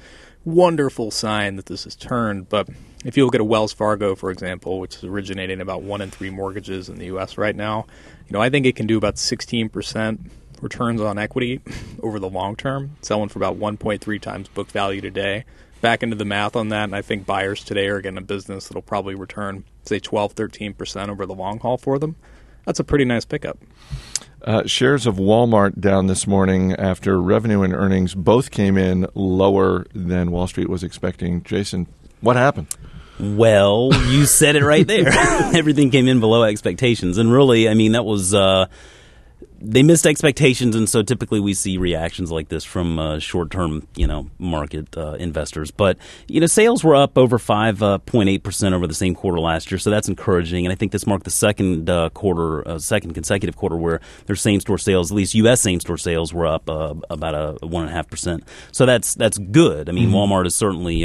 wonderful 0.44 1.10
sign 1.10 1.56
that 1.56 1.66
this 1.66 1.84
has 1.84 1.96
turned. 1.96 2.48
But 2.48 2.68
if 3.04 3.16
you 3.16 3.24
look 3.24 3.34
at 3.34 3.40
a 3.40 3.44
Wells 3.44 3.72
Fargo, 3.72 4.14
for 4.14 4.30
example, 4.30 4.78
which 4.78 4.96
is 4.96 5.04
originating 5.04 5.60
about 5.60 5.82
one 5.82 6.00
in 6.00 6.10
three 6.10 6.30
mortgages 6.30 6.88
in 6.88 6.96
the 6.96 7.06
U.S. 7.06 7.38
right 7.38 7.56
now, 7.56 7.86
you 8.26 8.32
know, 8.32 8.40
I 8.40 8.50
think 8.50 8.66
it 8.66 8.76
can 8.76 8.86
do 8.86 8.96
about 8.96 9.18
16 9.18 9.68
percent 9.68 10.30
returns 10.64 11.00
on 11.00 11.18
equity 11.18 11.60
over 12.02 12.18
the 12.18 12.28
long 12.28 12.56
term, 12.56 12.96
selling 13.02 13.28
for 13.28 13.38
about 13.38 13.58
1.3 13.58 14.20
times 14.20 14.48
book 14.48 14.70
value 14.70 15.00
today. 15.00 15.44
Back 15.80 16.02
into 16.02 16.16
the 16.16 16.24
math 16.24 16.56
on 16.56 16.70
that, 16.70 16.84
and 16.84 16.96
I 16.96 17.02
think 17.02 17.26
buyers 17.26 17.62
today 17.62 17.88
are 17.88 18.00
getting 18.00 18.18
a 18.18 18.22
business 18.22 18.66
that'll 18.68 18.82
probably 18.82 19.14
return, 19.14 19.64
say, 19.84 19.98
12, 19.98 20.34
13% 20.34 21.08
over 21.10 21.26
the 21.26 21.34
long 21.34 21.58
haul 21.58 21.76
for 21.76 21.98
them. 21.98 22.16
That's 22.64 22.80
a 22.80 22.84
pretty 22.84 23.04
nice 23.04 23.26
pickup. 23.26 23.58
Uh, 24.42 24.66
shares 24.66 25.06
of 25.06 25.16
Walmart 25.16 25.78
down 25.78 26.06
this 26.06 26.26
morning 26.26 26.72
after 26.72 27.20
revenue 27.20 27.62
and 27.62 27.74
earnings 27.74 28.14
both 28.14 28.50
came 28.50 28.78
in 28.78 29.06
lower 29.14 29.84
than 29.94 30.30
Wall 30.30 30.46
Street 30.46 30.70
was 30.70 30.82
expecting. 30.82 31.42
Jason, 31.42 31.86
what 32.22 32.36
happened? 32.36 32.74
Well, 33.20 33.90
you 34.08 34.24
said 34.24 34.56
it 34.56 34.64
right 34.64 34.86
there. 34.86 35.08
Everything 35.54 35.90
came 35.90 36.08
in 36.08 36.20
below 36.20 36.44
expectations, 36.44 37.18
and 37.18 37.30
really, 37.30 37.68
I 37.68 37.74
mean, 37.74 37.92
that 37.92 38.06
was. 38.06 38.32
Uh, 38.32 38.66
they 39.64 39.82
missed 39.82 40.06
expectations, 40.06 40.76
and 40.76 40.88
so 40.88 41.02
typically 41.02 41.40
we 41.40 41.54
see 41.54 41.78
reactions 41.78 42.30
like 42.30 42.48
this 42.48 42.64
from 42.64 42.98
uh, 42.98 43.18
short-term, 43.18 43.86
you 43.96 44.06
know, 44.06 44.30
market 44.38 44.96
uh, 44.96 45.12
investors. 45.14 45.70
But 45.70 45.96
you 46.28 46.40
know, 46.40 46.46
sales 46.46 46.84
were 46.84 46.94
up 46.94 47.16
over 47.16 47.38
five 47.38 47.82
uh, 47.82 47.98
point 47.98 48.28
eight 48.28 48.42
percent 48.42 48.74
over 48.74 48.86
the 48.86 48.94
same 48.94 49.14
quarter 49.14 49.40
last 49.40 49.70
year, 49.70 49.78
so 49.78 49.90
that's 49.90 50.08
encouraging. 50.08 50.66
And 50.66 50.72
I 50.72 50.76
think 50.76 50.92
this 50.92 51.06
marked 51.06 51.24
the 51.24 51.30
second 51.30 51.88
uh, 51.88 52.10
quarter, 52.10 52.66
uh, 52.68 52.78
second 52.78 53.14
consecutive 53.14 53.56
quarter 53.56 53.76
where 53.76 54.00
their 54.26 54.36
same-store 54.36 54.78
sales, 54.78 55.10
at 55.10 55.16
least 55.16 55.34
U.S. 55.34 55.60
same-store 55.60 55.98
sales, 55.98 56.34
were 56.34 56.46
up 56.46 56.68
uh, 56.68 56.94
about 57.08 57.34
a 57.34 57.66
one 57.66 57.84
and 57.84 57.90
a 57.90 57.94
half 57.94 58.08
percent. 58.08 58.44
So 58.72 58.86
that's 58.86 59.14
that's 59.14 59.38
good. 59.38 59.88
I 59.88 59.92
mean, 59.92 60.08
mm-hmm. 60.08 60.16
Walmart 60.16 60.46
is 60.46 60.54
certainly 60.54 61.02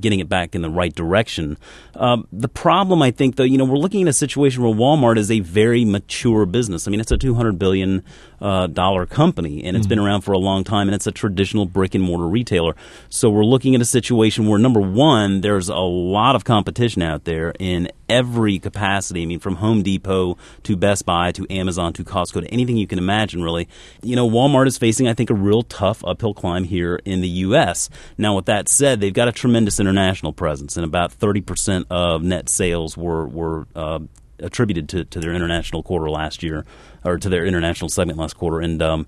getting 0.00 0.20
it 0.20 0.28
back 0.28 0.54
in 0.54 0.62
the 0.62 0.70
right 0.70 0.94
direction. 0.94 1.58
Um, 1.94 2.26
the 2.32 2.48
problem, 2.48 3.02
I 3.02 3.10
think, 3.10 3.36
though, 3.36 3.44
you 3.44 3.58
know, 3.58 3.64
we're 3.64 3.76
looking 3.76 4.02
at 4.02 4.08
a 4.08 4.12
situation 4.12 4.62
where 4.62 4.72
Walmart 4.72 5.18
is 5.18 5.30
a 5.30 5.40
very 5.40 5.84
mature 5.84 6.46
business. 6.46 6.86
I 6.86 6.90
mean, 6.90 7.00
it's 7.00 7.12
a 7.12 7.18
two 7.18 7.34
hundred 7.34 7.58
billion 7.58 7.97
uh, 8.40 8.66
dollar 8.68 9.06
company, 9.06 9.64
and 9.64 9.76
it's 9.76 9.84
mm-hmm. 9.84 9.90
been 9.90 9.98
around 9.98 10.22
for 10.22 10.32
a 10.32 10.38
long 10.38 10.64
time, 10.64 10.88
and 10.88 10.94
it's 10.94 11.06
a 11.06 11.12
traditional 11.12 11.66
brick 11.66 11.94
and 11.94 12.04
mortar 12.04 12.28
retailer. 12.28 12.74
So 13.08 13.30
we're 13.30 13.44
looking 13.44 13.74
at 13.74 13.80
a 13.80 13.86
situation 13.86 14.46
where 14.46 14.58
number 14.58 14.80
one, 14.80 15.40
there's 15.40 15.68
a 15.68 15.76
lot 15.76 16.36
of 16.36 16.44
competition 16.44 17.02
out 17.02 17.24
there 17.24 17.52
in 17.58 17.90
every 18.08 18.58
capacity. 18.58 19.22
I 19.22 19.26
mean, 19.26 19.40
from 19.40 19.56
Home 19.56 19.82
Depot 19.82 20.38
to 20.62 20.76
Best 20.76 21.04
Buy 21.04 21.32
to 21.32 21.46
Amazon 21.50 21.92
to 21.94 22.04
Costco 22.04 22.42
to 22.42 22.48
anything 22.48 22.76
you 22.76 22.86
can 22.86 22.98
imagine, 22.98 23.42
really. 23.42 23.68
You 24.02 24.16
know, 24.16 24.28
Walmart 24.28 24.66
is 24.66 24.78
facing, 24.78 25.08
I 25.08 25.14
think, 25.14 25.30
a 25.30 25.34
real 25.34 25.62
tough 25.62 26.04
uphill 26.04 26.34
climb 26.34 26.64
here 26.64 27.00
in 27.04 27.20
the 27.20 27.28
U.S. 27.28 27.90
Now, 28.16 28.36
with 28.36 28.46
that 28.46 28.68
said, 28.68 29.00
they've 29.00 29.12
got 29.12 29.28
a 29.28 29.32
tremendous 29.32 29.80
international 29.80 30.32
presence, 30.32 30.76
and 30.76 30.84
about 30.84 31.18
30% 31.18 31.86
of 31.90 32.22
net 32.22 32.48
sales 32.48 32.96
were 32.96 33.26
were 33.26 33.66
uh, 33.74 34.00
attributed 34.40 34.88
to, 34.90 35.04
to 35.04 35.20
their 35.20 35.32
international 35.32 35.82
quarter 35.82 36.10
last 36.10 36.42
year, 36.42 36.64
or 37.04 37.18
to 37.18 37.28
their 37.28 37.44
international 37.44 37.88
segment 37.88 38.18
last 38.18 38.36
quarter. 38.36 38.60
And 38.60 38.82
um, 38.82 39.06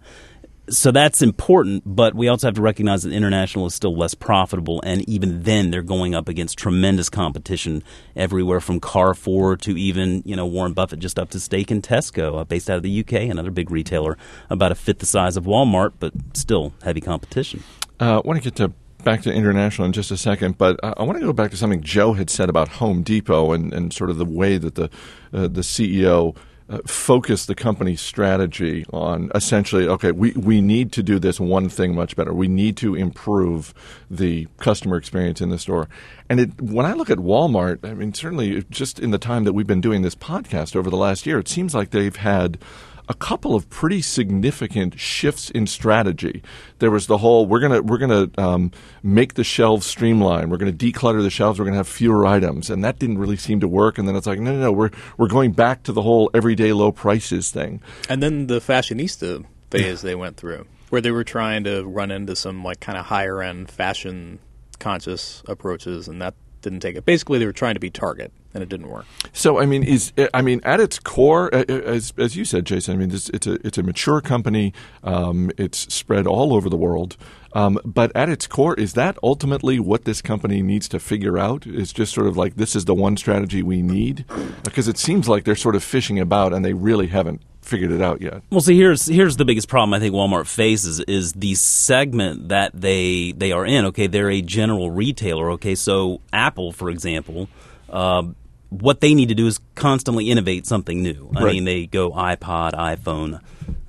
so 0.71 0.93
that's 0.93 1.21
important, 1.21 1.83
but 1.85 2.15
we 2.15 2.29
also 2.29 2.47
have 2.47 2.55
to 2.55 2.63
recognize 2.63 3.03
that 3.03 3.13
international 3.13 3.67
is 3.67 3.75
still 3.75 3.97
less 3.97 4.15
profitable, 4.15 4.81
and 4.83 5.07
even 5.09 5.43
then, 5.43 5.71
they're 5.71 5.83
going 5.83 6.15
up 6.15 6.29
against 6.29 6.59
tremendous 6.59 7.11
competition 7.11 7.83
everywhere 8.15 8.61
from 8.61 8.81
Carrefour 8.81 9.57
to 9.59 9.77
even 9.77 10.23
you 10.25 10.37
know 10.37 10.47
Warren 10.47 10.73
Buffett 10.73 11.01
just 11.01 11.19
up 11.19 11.31
to 11.31 11.41
stake 11.41 11.71
and 11.71 11.83
Tesco, 11.83 12.41
uh, 12.41 12.45
based 12.45 12.71
out 12.71 12.77
of 12.77 12.83
the 12.85 13.01
UK, 13.01 13.13
another 13.31 13.51
big 13.51 13.71
retailer, 13.71 14.17
about 14.49 14.71
a 14.71 14.77
fifth 14.77 15.01
the 15.01 15.07
size 15.07 15.37
of 15.37 15.45
Walmart, 15.45 15.95
but 15.99 16.13
still 16.35 16.73
heavy 16.85 17.01
competition. 17.01 17.65
Uh, 17.99 18.21
I 18.21 18.27
want 18.27 18.41
to 18.41 18.45
get 18.45 18.55
to 18.57 18.73
back 19.01 19.23
to 19.23 19.33
international 19.33 19.87
in 19.87 19.93
just 19.93 20.11
a 20.11 20.17
second, 20.17 20.59
but 20.59 20.79
I 20.83 21.03
want 21.03 21.19
to 21.19 21.25
go 21.25 21.33
back 21.33 21.51
to 21.51 21.57
something 21.57 21.83
Joe 21.83 22.13
had 22.13 22.31
said 22.31 22.49
about 22.49 22.69
Home 22.69 23.03
Depot 23.03 23.53
and, 23.53 23.73
and 23.73 23.93
sort 23.93 24.11
of 24.11 24.19
the 24.19 24.25
way 24.25 24.59
that 24.59 24.75
the 24.75 24.91
uh, 25.33 25.49
the 25.49 25.61
CEO 25.61 26.37
uh, 26.69 26.79
focused 26.87 27.49
the 27.49 27.55
company's 27.55 28.01
strategy 28.01 28.85
on 28.93 29.31
essentially, 29.35 29.89
okay, 29.89 30.13
we, 30.13 30.33
we 30.33 30.61
need 30.61 30.93
to 30.93 31.03
do 31.03 31.19
this 31.19 31.41
one 31.41 31.69
thing 31.69 31.95
much 31.95 32.15
better. 32.15 32.33
We 32.33 32.47
need 32.47 32.77
to 32.79 32.95
improve 32.95 33.75
the 34.09 34.47
customer 34.59 34.97
experience 34.97 35.41
in 35.41 35.51
the 35.51 35.59
store. 35.59 35.89
And 36.29 36.39
it, 36.39 36.61
when 36.61 36.87
I 36.87 36.93
look 36.93 37.11
at 37.11 37.19
Walmart, 37.19 37.85
I 37.85 37.95
mean, 37.95 38.15
certainly 38.15 38.65
just 38.71 39.01
in 39.01 39.11
the 39.11 39.19
time 39.19 39.45
that 39.45 39.53
we've 39.53 39.67
been 39.67 39.81
doing 39.81 40.03
this 40.03 40.15
podcast 40.15 40.77
over 40.77 40.91
the 40.91 40.97
last 40.97 41.27
year, 41.27 41.41
it 41.41 41.49
seems 41.49 41.75
like 41.75 41.91
they've 41.91 42.17
had– 42.17 42.59
a 43.11 43.15
couple 43.15 43.57
of 43.57 43.69
pretty 43.69 44.01
significant 44.01 44.99
shifts 44.99 45.51
in 45.51 45.67
strategy. 45.67 46.45
There 46.79 46.93
was 46.93 47.09
the 47.09 47.19
whole 47.19 47.45
we're 47.45 47.59
gonna 47.59 47.83
we're 47.83 47.99
gonna 47.99 48.31
um, 48.39 48.71
make 49.03 49.35
the 49.35 49.43
shelves 49.43 49.85
streamline. 49.85 50.49
We're 50.49 50.59
gonna 50.59 50.73
declutter 50.73 51.21
the 51.21 51.29
shelves. 51.29 51.59
We're 51.59 51.65
gonna 51.65 51.77
have 51.79 51.89
fewer 51.89 52.25
items, 52.25 52.71
and 52.71 52.85
that 52.85 53.01
didn't 53.01 53.19
really 53.19 53.37
seem 53.37 53.59
to 53.61 53.69
work. 53.69 53.99
And 53.99 54.07
then 54.07 54.15
it's 54.15 54.29
like 54.29 54.39
no, 54.39 54.53
no, 54.53 54.61
no. 54.61 54.73
We're 54.73 54.91
we're 55.19 55.27
going 55.27 55.51
back 55.51 55.83
to 55.83 55.93
the 55.93 56.03
whole 56.03 56.31
everyday 56.33 56.73
low 56.73 56.93
prices 56.93 57.51
thing. 57.51 57.83
And 58.09 58.23
then 58.23 58.47
the 58.47 58.61
fashionista 58.61 59.45
phase 59.73 60.03
they 60.03 60.15
went 60.15 60.37
through, 60.37 60.67
where 60.91 61.01
they 61.01 61.11
were 61.11 61.25
trying 61.25 61.65
to 61.65 61.83
run 61.85 62.13
into 62.13 62.37
some 62.37 62.63
like 62.63 62.79
kind 62.79 62.97
of 62.97 63.07
higher 63.07 63.43
end 63.43 63.73
fashion 63.73 64.39
conscious 64.79 65.43
approaches, 65.49 66.07
and 66.07 66.23
that 66.23 66.35
didn't 66.63 66.81
take 66.81 66.95
it. 66.95 67.05
Basically, 67.05 67.41
they 67.41 67.47
were 67.47 67.53
trying 67.53 67.75
to 67.75 67.81
be 67.81 67.91
Target, 67.91 68.33
and 68.55 68.63
it 68.63 68.69
didn't 68.69 68.89
work. 68.89 69.05
So, 69.33 69.61
I 69.61 69.67
mean, 69.67 69.83
is 69.83 70.13
I 70.35 70.43
mean, 70.43 70.61
at 70.65 70.81
its 70.81 70.99
core, 70.99 71.55
as 71.55 72.13
as 72.17 72.37
you 72.37 72.45
said, 72.45 72.65
Jason, 72.65 72.95
I 72.95 72.99
mean, 72.99 73.11
this, 73.11 73.29
it's 73.31 73.47
a 73.47 73.55
it's 73.67 73.79
a 73.79 73.83
mature 73.83 74.21
company. 74.21 74.73
Um, 75.05 75.51
it's 75.57 75.93
spread 75.93 76.27
all 76.27 76.55
over 76.55 76.69
the 76.69 76.77
world. 76.77 77.17
Um, 77.53 77.81
but 77.85 78.13
at 78.15 78.29
its 78.29 78.47
core, 78.47 78.75
is 78.75 78.93
that 78.93 79.19
ultimately 79.23 79.81
what 79.81 80.05
this 80.05 80.23
company 80.23 80.63
needs 80.63 80.89
to 80.89 81.01
figure 81.01 81.37
out? 81.37 81.67
Is 81.67 81.93
just 81.93 82.15
sort 82.15 82.27
of 82.27 82.37
like 82.37 82.57
this 82.57 82.77
is 82.77 82.85
the 82.85 82.95
one 82.95 83.17
strategy 83.17 83.63
we 83.63 83.83
need? 83.83 84.25
Because 84.63 84.89
it 84.89 84.99
seems 84.99 85.29
like 85.29 85.45
they're 85.45 85.57
sort 85.57 85.75
of 85.75 85.83
fishing 85.83 86.19
about, 86.19 86.53
and 86.53 86.65
they 86.65 86.73
really 86.73 87.09
haven't 87.09 87.43
figured 87.61 87.91
it 87.91 88.01
out 88.01 88.21
yet. 88.21 88.43
Well, 88.51 88.61
see, 88.61 88.77
here's 88.77 89.07
here's 89.07 89.37
the 89.37 89.45
biggest 89.45 89.69
problem 89.69 89.95
I 89.95 89.99
think 89.99 90.15
Walmart 90.15 90.47
faces 90.47 91.01
is 91.01 91.33
the 91.33 91.55
segment 91.55 92.49
that 92.49 92.73
they 92.75 93.33
they 93.33 93.53
are 93.53 93.67
in. 93.67 93.85
Okay, 93.87 94.07
they're 94.07 94.31
a 94.31 94.43
general 94.43 94.91
retailer. 94.91 95.51
Okay, 95.53 95.75
so 95.75 96.21
Apple, 96.33 96.73
for 96.73 96.91
example. 96.91 97.49
Uh, 97.89 98.23
what 98.71 99.01
they 99.01 99.15
need 99.15 99.29
to 99.29 99.35
do 99.35 99.47
is 99.47 99.61
constantly 99.75 100.31
innovate 100.31 100.67
something 100.67 101.03
new. 101.03 101.31
I 101.37 101.43
right. 101.43 101.53
mean, 101.53 101.65
they 101.65 101.87
go 101.87 102.11
iPod, 102.13 102.73
iPhone, 102.73 103.41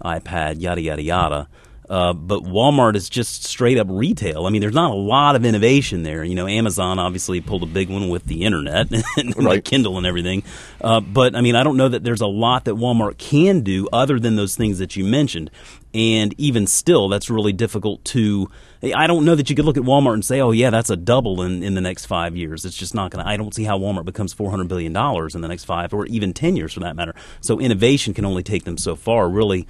iPad, 0.03 0.61
yada 0.61 0.81
yada 0.81 1.01
yada. 1.01 1.47
Uh, 1.91 2.13
but 2.13 2.43
Walmart 2.43 2.95
is 2.95 3.09
just 3.09 3.43
straight 3.43 3.77
up 3.77 3.85
retail. 3.89 4.45
I 4.45 4.49
mean, 4.49 4.61
there's 4.61 4.73
not 4.73 4.91
a 4.91 4.95
lot 4.95 5.35
of 5.35 5.43
innovation 5.43 6.03
there. 6.03 6.23
You 6.23 6.35
know, 6.35 6.47
Amazon 6.47 6.99
obviously 6.99 7.41
pulled 7.41 7.63
a 7.63 7.65
big 7.65 7.89
one 7.89 8.07
with 8.07 8.23
the 8.23 8.43
internet 8.43 8.89
and 9.17 9.35
right. 9.35 9.55
the 9.55 9.61
Kindle 9.61 9.97
and 9.97 10.07
everything. 10.07 10.43
Uh, 10.79 11.01
but 11.01 11.35
I 11.35 11.41
mean, 11.41 11.57
I 11.57 11.63
don't 11.63 11.75
know 11.75 11.89
that 11.89 12.05
there's 12.05 12.21
a 12.21 12.27
lot 12.27 12.63
that 12.65 12.75
Walmart 12.75 13.17
can 13.17 13.59
do 13.59 13.89
other 13.91 14.21
than 14.21 14.37
those 14.37 14.55
things 14.55 14.79
that 14.79 14.95
you 14.95 15.03
mentioned. 15.03 15.51
And 15.93 16.33
even 16.37 16.65
still, 16.65 17.09
that's 17.09 17.29
really 17.29 17.53
difficult 17.53 18.03
to. 18.05 18.49
I 18.83 19.05
don't 19.05 19.25
know 19.25 19.35
that 19.35 19.49
you 19.49 19.55
could 19.55 19.65
look 19.65 19.77
at 19.77 19.83
Walmart 19.83 20.15
and 20.15 20.25
say, 20.25 20.41
"Oh, 20.41 20.51
yeah, 20.51 20.71
that's 20.71 20.89
a 20.89 20.97
double 20.97 21.43
in, 21.43 21.61
in 21.61 21.75
the 21.75 21.81
next 21.81 22.05
five 22.07 22.35
years." 22.35 22.65
It's 22.65 22.75
just 22.75 22.95
not 22.95 23.11
going 23.11 23.23
to. 23.23 23.29
I 23.29 23.37
don't 23.37 23.53
see 23.53 23.63
how 23.63 23.77
Walmart 23.77 24.05
becomes 24.05 24.33
four 24.33 24.49
hundred 24.49 24.69
billion 24.69 24.91
dollars 24.91 25.35
in 25.35 25.41
the 25.41 25.47
next 25.47 25.65
five, 25.65 25.93
or 25.93 26.07
even 26.07 26.33
ten 26.33 26.55
years 26.55 26.73
for 26.73 26.79
that 26.79 26.95
matter. 26.95 27.13
So 27.41 27.59
innovation 27.59 28.15
can 28.15 28.25
only 28.25 28.41
take 28.41 28.63
them 28.63 28.77
so 28.77 28.95
far. 28.95 29.29
Really, 29.29 29.67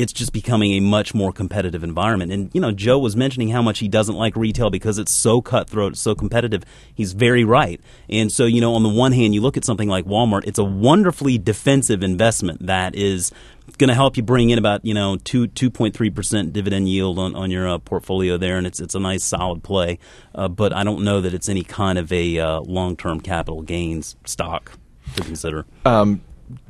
it's 0.00 0.12
just 0.12 0.32
becoming 0.32 0.72
a 0.72 0.80
much 0.80 1.14
more 1.14 1.32
competitive 1.32 1.84
environment. 1.84 2.32
And, 2.32 2.50
you 2.54 2.60
know, 2.60 2.72
Joe 2.72 2.98
was 2.98 3.16
mentioning 3.16 3.50
how 3.50 3.62
much 3.62 3.78
he 3.78 3.88
doesn't 3.88 4.14
like 4.14 4.34
retail 4.34 4.70
because 4.70 4.98
it's 4.98 5.12
so 5.12 5.40
cutthroat, 5.40 5.96
so 5.96 6.14
competitive. 6.14 6.64
He's 6.94 7.12
very 7.12 7.44
right. 7.44 7.80
And 8.08 8.32
so, 8.32 8.46
you 8.46 8.60
know, 8.60 8.74
on 8.74 8.82
the 8.82 8.88
one 8.88 9.12
hand, 9.12 9.34
you 9.34 9.40
look 9.40 9.56
at 9.56 9.64
something 9.64 9.88
like 9.88 10.06
Walmart, 10.06 10.46
it's 10.46 10.58
a 10.58 10.64
wonderfully 10.64 11.38
defensive 11.38 12.02
investment 12.02 12.66
that 12.66 12.94
is 12.94 13.30
going 13.78 13.88
to 13.88 13.94
help 13.94 14.16
you 14.16 14.22
bring 14.22 14.50
in 14.50 14.58
about, 14.58 14.84
you 14.84 14.94
know, 14.94 15.16
2, 15.16 15.48
2.3% 15.48 16.52
dividend 16.52 16.88
yield 16.88 17.18
on, 17.18 17.36
on 17.36 17.50
your 17.50 17.68
uh, 17.68 17.78
portfolio 17.78 18.36
there. 18.36 18.56
And 18.56 18.66
it's, 18.66 18.80
it's 18.80 18.94
a 18.94 19.00
nice 19.00 19.22
solid 19.22 19.62
play. 19.62 19.98
Uh, 20.34 20.48
but 20.48 20.72
I 20.72 20.82
don't 20.82 21.04
know 21.04 21.20
that 21.20 21.34
it's 21.34 21.48
any 21.48 21.62
kind 21.62 21.98
of 21.98 22.10
a 22.12 22.38
uh, 22.38 22.60
long 22.60 22.96
term 22.96 23.20
capital 23.20 23.62
gains 23.62 24.16
stock 24.24 24.72
to 25.16 25.22
consider. 25.22 25.66
Um, 25.84 26.22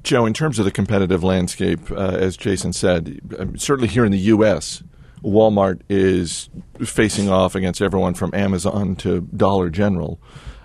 Joe, 0.03 0.27
in 0.27 0.35
terms 0.35 0.59
of 0.59 0.65
the 0.65 0.71
competitive 0.71 1.23
landscape, 1.23 1.91
uh, 1.91 1.95
as 1.95 2.37
Jason 2.37 2.73
said, 2.73 3.21
um, 3.39 3.57
certainly 3.57 3.89
here 3.89 4.05
in 4.05 4.13
the 4.13 4.19
U.S., 4.19 4.83
Walmart 5.23 5.83
is 5.89 6.49
facing 6.83 7.29
off 7.29 7.55
against 7.55 7.83
everyone 7.83 8.15
from 8.15 8.35
Amazon 8.35 8.97
to 8.97 9.21
Dollar 9.21 9.69
General. 9.69 10.19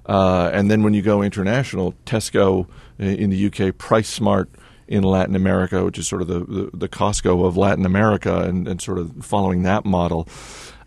Uh, 0.06 0.50
and 0.54 0.70
then 0.72 0.84
when 0.84 0.94
you 0.94 1.01
go 1.01 1.22
international, 1.22 1.94
Tesco 2.06 2.68
in 2.98 3.30
the 3.30 3.48
UK, 3.48 3.77
Price 3.77 4.08
Smart 4.08 4.50
in 4.88 5.04
Latin 5.04 5.36
America, 5.36 5.84
which 5.84 5.98
is 5.98 6.08
sort 6.08 6.22
of 6.22 6.27
the, 6.27 6.39
the, 6.39 6.70
the 6.74 6.89
Costco 6.89 7.46
of 7.46 7.58
Latin 7.58 7.86
America, 7.86 8.42
and, 8.42 8.68
and, 8.68 8.82
sort 8.82 9.00
of 9.00 9.12
following 9.25 9.63
that 9.63 9.84
model. 9.84 10.27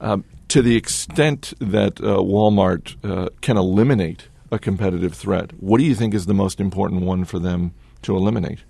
Um, 0.01 0.25
to 0.49 0.63
the 0.63 0.77
extent 0.77 1.53
that 1.59 2.01
uh, 2.01 2.19
Walmart 2.19 2.97
uh, 3.05 3.29
can 3.41 3.57
eliminate 3.57 4.29
a 4.51 4.59
competitive 4.59 5.15
threat, 5.15 5.51
what 5.61 5.79
do 5.79 5.85
you 5.85 5.95
think 5.95 6.15
is 6.15 6.27
the 6.27 6.35
most 6.35 6.61
important 6.61 7.03
one 7.03 7.25
for 7.25 7.39
them 7.39 7.75
to 8.03 8.17
eliminate. 8.17 8.61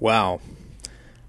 Wow. 0.00 0.40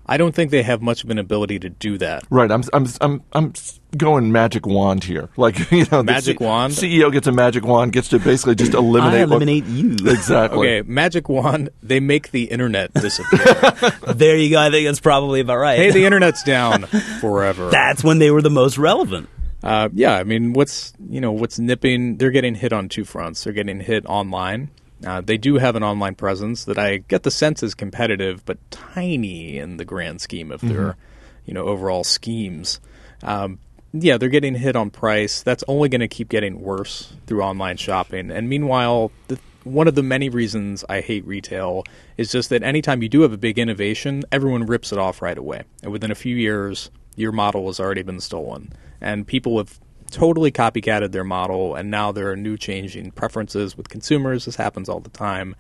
I 0.05 0.17
don't 0.17 0.35
think 0.35 0.51
they 0.51 0.63
have 0.63 0.81
much 0.81 1.03
of 1.03 1.09
an 1.09 1.17
ability 1.17 1.59
to 1.59 1.69
do 1.69 1.97
that. 1.99 2.25
Right. 2.29 2.51
I'm 2.51 2.63
I'm 2.73 2.87
I'm 2.99 3.23
I'm 3.31 3.53
going 3.95 4.31
magic 4.31 4.65
wand 4.65 5.03
here. 5.03 5.29
Like 5.43 5.71
you 5.71 5.85
know, 5.91 6.03
magic 6.03 6.39
C- 6.39 6.45
wand. 6.45 6.73
CEO 6.73 7.11
gets 7.11 7.27
a 7.27 7.31
magic 7.31 7.65
wand, 7.65 7.91
gets 7.91 8.09
to 8.09 8.19
basically 8.19 8.55
just 8.55 8.73
eliminate. 8.73 9.19
I 9.19 9.23
eliminate 9.23 9.63
what, 9.63 9.73
you. 9.73 9.91
Exactly. 10.05 10.59
Okay, 10.59 10.87
magic 10.87 11.27
wand. 11.27 11.69
They 11.81 11.99
make 11.99 12.31
the 12.31 12.43
internet 12.45 12.93
disappear. 12.93 13.91
there 14.13 14.37
you 14.37 14.51
go. 14.51 14.59
I 14.59 14.69
think 14.69 14.87
that's 14.87 14.99
probably 14.99 15.39
about 15.41 15.57
right. 15.57 15.77
Hey, 15.77 15.91
the 15.91 16.05
internet's 16.05 16.43
down 16.43 16.83
forever. 17.19 17.69
That's 17.69 18.03
when 18.03 18.19
they 18.19 18.31
were 18.31 18.41
the 18.41 18.49
most 18.49 18.77
relevant. 18.77 19.27
Uh, 19.63 19.89
yeah, 19.93 20.17
I 20.17 20.23
mean, 20.23 20.53
what's 20.53 20.93
you 21.09 21.19
know 21.19 21.31
what's 21.31 21.59
nipping? 21.59 22.17
They're 22.17 22.31
getting 22.31 22.55
hit 22.55 22.71
on 22.73 22.89
two 22.89 23.05
fronts. 23.05 23.43
They're 23.43 23.53
getting 23.53 23.79
hit 23.79 24.05
online 24.05 24.69
uh, 25.05 25.21
they 25.21 25.37
do 25.37 25.55
have 25.57 25.75
an 25.75 25.83
online 25.83 26.15
presence 26.15 26.65
that 26.65 26.77
I 26.77 26.97
get 26.97 27.23
the 27.23 27.31
sense 27.31 27.63
is 27.63 27.75
competitive, 27.75 28.45
but 28.45 28.57
tiny 28.71 29.57
in 29.57 29.77
the 29.77 29.85
grand 29.85 30.21
scheme 30.21 30.51
of 30.51 30.61
their, 30.61 30.91
mm-hmm. 30.91 30.99
you 31.45 31.53
know, 31.53 31.65
overall 31.65 32.03
schemes. 32.03 32.79
Um, 33.21 33.59
yeah, 33.93 34.17
they're 34.17 34.29
getting 34.29 34.55
hit 34.55 34.75
on 34.75 34.89
price. 34.89 35.43
That's 35.43 35.63
only 35.67 35.89
going 35.89 36.01
to 36.01 36.07
keep 36.07 36.29
getting 36.29 36.61
worse 36.61 37.13
through 37.27 37.43
online 37.43 37.77
shopping. 37.77 38.31
And 38.31 38.49
meanwhile, 38.49 39.11
the 39.27 39.39
one 39.63 39.87
of 39.87 39.95
the 39.95 40.03
many 40.03 40.29
reasons 40.29 40.83
I 40.89 41.01
hate 41.01 41.25
retail 41.25 41.85
is 42.17 42.31
just 42.31 42.49
that 42.49 42.63
anytime 42.63 43.01
you 43.01 43.09
do 43.09 43.21
have 43.21 43.31
a 43.31 43.37
big 43.37 43.57
innovation, 43.57 44.23
everyone 44.31 44.65
rips 44.65 44.91
it 44.91 44.99
off 44.99 45.21
right 45.21 45.37
away. 45.37 45.63
And 45.81 45.91
within 45.91 46.11
a 46.11 46.15
few 46.15 46.35
years, 46.35 46.89
your 47.15 47.31
model 47.31 47.67
has 47.67 47.79
already 47.79 48.01
been 48.01 48.19
stolen. 48.19 48.73
And 48.99 49.25
people 49.25 49.57
have 49.57 49.79
totally 50.13 50.51
copycatted 50.51 51.11
their 51.11 51.23
model, 51.23 51.75
and 51.75 51.89
now 51.89 52.11
there 52.11 52.31
are 52.31 52.35
new 52.35 52.55
changing 52.55 53.11
preferences 53.11 53.75
with 53.75 53.89
consumers. 53.89 54.45
This 54.45 54.55
happens 54.55 54.87
all 54.87 54.99
the 54.99 55.09
time. 55.09 55.55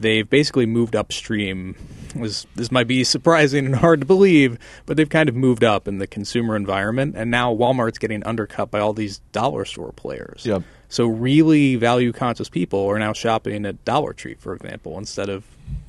They've 0.00 0.28
basically 0.28 0.66
moved 0.66 0.96
upstream. 0.96 1.76
This, 2.16 2.46
this 2.56 2.72
might 2.72 2.88
be 2.88 3.04
surprising 3.16 3.66
and 3.66 3.76
hard 3.76 4.00
to 4.00 4.06
believe, 4.06 4.58
but 4.86 4.96
they've 4.96 5.08
kind 5.08 5.28
of 5.28 5.36
moved 5.36 5.62
up 5.62 5.86
in 5.86 5.98
the 5.98 6.06
consumer 6.06 6.56
environment, 6.56 7.14
and 7.16 7.30
now 7.30 7.54
Walmart's 7.54 7.98
getting 7.98 8.24
undercut 8.24 8.70
by 8.70 8.80
all 8.80 8.94
these 8.94 9.18
dollar 9.30 9.64
store 9.64 9.92
players. 9.92 10.44
Yep. 10.46 10.62
So 10.88 11.06
really 11.06 11.76
value 11.76 12.12
conscious 12.12 12.48
people 12.48 12.86
are 12.86 12.98
now 12.98 13.12
shopping 13.12 13.64
at 13.66 13.84
Dollar 13.84 14.12
Tree, 14.12 14.34
for 14.34 14.54
example, 14.54 14.98
instead 14.98 15.28
of 15.28 15.44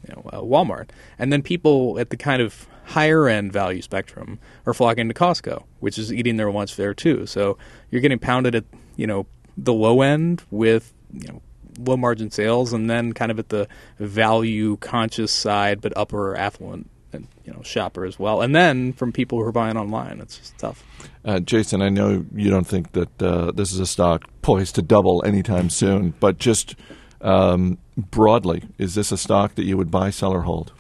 you 0.08 0.16
know, 0.16 0.30
uh, 0.32 0.42
Walmart. 0.42 0.90
And 1.18 1.32
then 1.32 1.42
people 1.42 2.00
at 2.00 2.10
the 2.10 2.18
kind 2.18 2.42
of 2.42 2.68
higher 2.86 3.28
end 3.28 3.52
value 3.54 3.82
spectrum 3.82 4.40
are 4.66 4.74
flocking 4.74 5.08
to 5.08 5.14
Costco, 5.14 5.64
which 5.80 5.98
is 5.98 6.12
eating 6.12 6.38
their 6.38 6.52
lunch 6.52 6.76
there 6.76 6.94
too. 6.94 7.26
So 7.26 7.58
you're 7.92 8.02
getting 8.02 8.20
pounded 8.20 8.56
at 8.56 8.66
you 8.96 9.08
know 9.08 9.26
the 9.58 9.74
low 9.74 10.02
end 10.02 10.44
with 10.52 10.94
you 11.12 11.28
know 11.28 11.42
low 11.80 11.98
margin 11.98 12.30
sales, 12.32 12.74
and 12.74 12.90
then 12.90 13.14
kind 13.14 13.32
of 13.32 13.40
at 13.40 13.50
the 13.50 13.68
value 14.00 14.78
conscious 14.78 15.32
side, 15.32 15.82
but 15.82 15.96
upper 15.96 16.36
affluent 16.36 16.90
and 17.14 17.28
you 17.46 17.54
know 17.54 17.62
shopper 17.64 18.06
as 18.06 18.20
well. 18.20 18.42
And 18.42 18.56
then 18.56 18.94
from 18.94 19.12
people 19.12 19.40
who 19.40 19.46
are 19.46 19.52
buying 19.52 19.78
online, 19.78 20.20
it's 20.20 20.38
just 20.38 20.58
tough. 20.58 20.84
Uh, 21.26 21.40
Jason, 21.40 21.82
I 21.82 21.90
know 21.90 22.26
you 22.34 22.50
don't 22.50 22.68
think 22.68 22.92
that 22.94 23.22
uh, 23.22 23.52
this 23.52 23.72
is 23.72 23.80
a 23.80 23.86
stock 23.86 24.26
poised 24.42 24.76
to 24.76 24.82
double 24.82 25.24
anytime 25.26 25.70
soon, 25.70 26.14
but 26.20 26.38
just 26.38 26.76
um, 27.24 27.78
broadly, 27.98 28.64
is 28.78 28.96
this 28.96 29.12
a 29.12 29.18
stock 29.18 29.56
that 29.56 29.64
you 29.64 29.78
would 29.78 29.90
buy, 29.90 30.10
sell, 30.10 30.34
or 30.34 30.42
hold? 30.42 30.72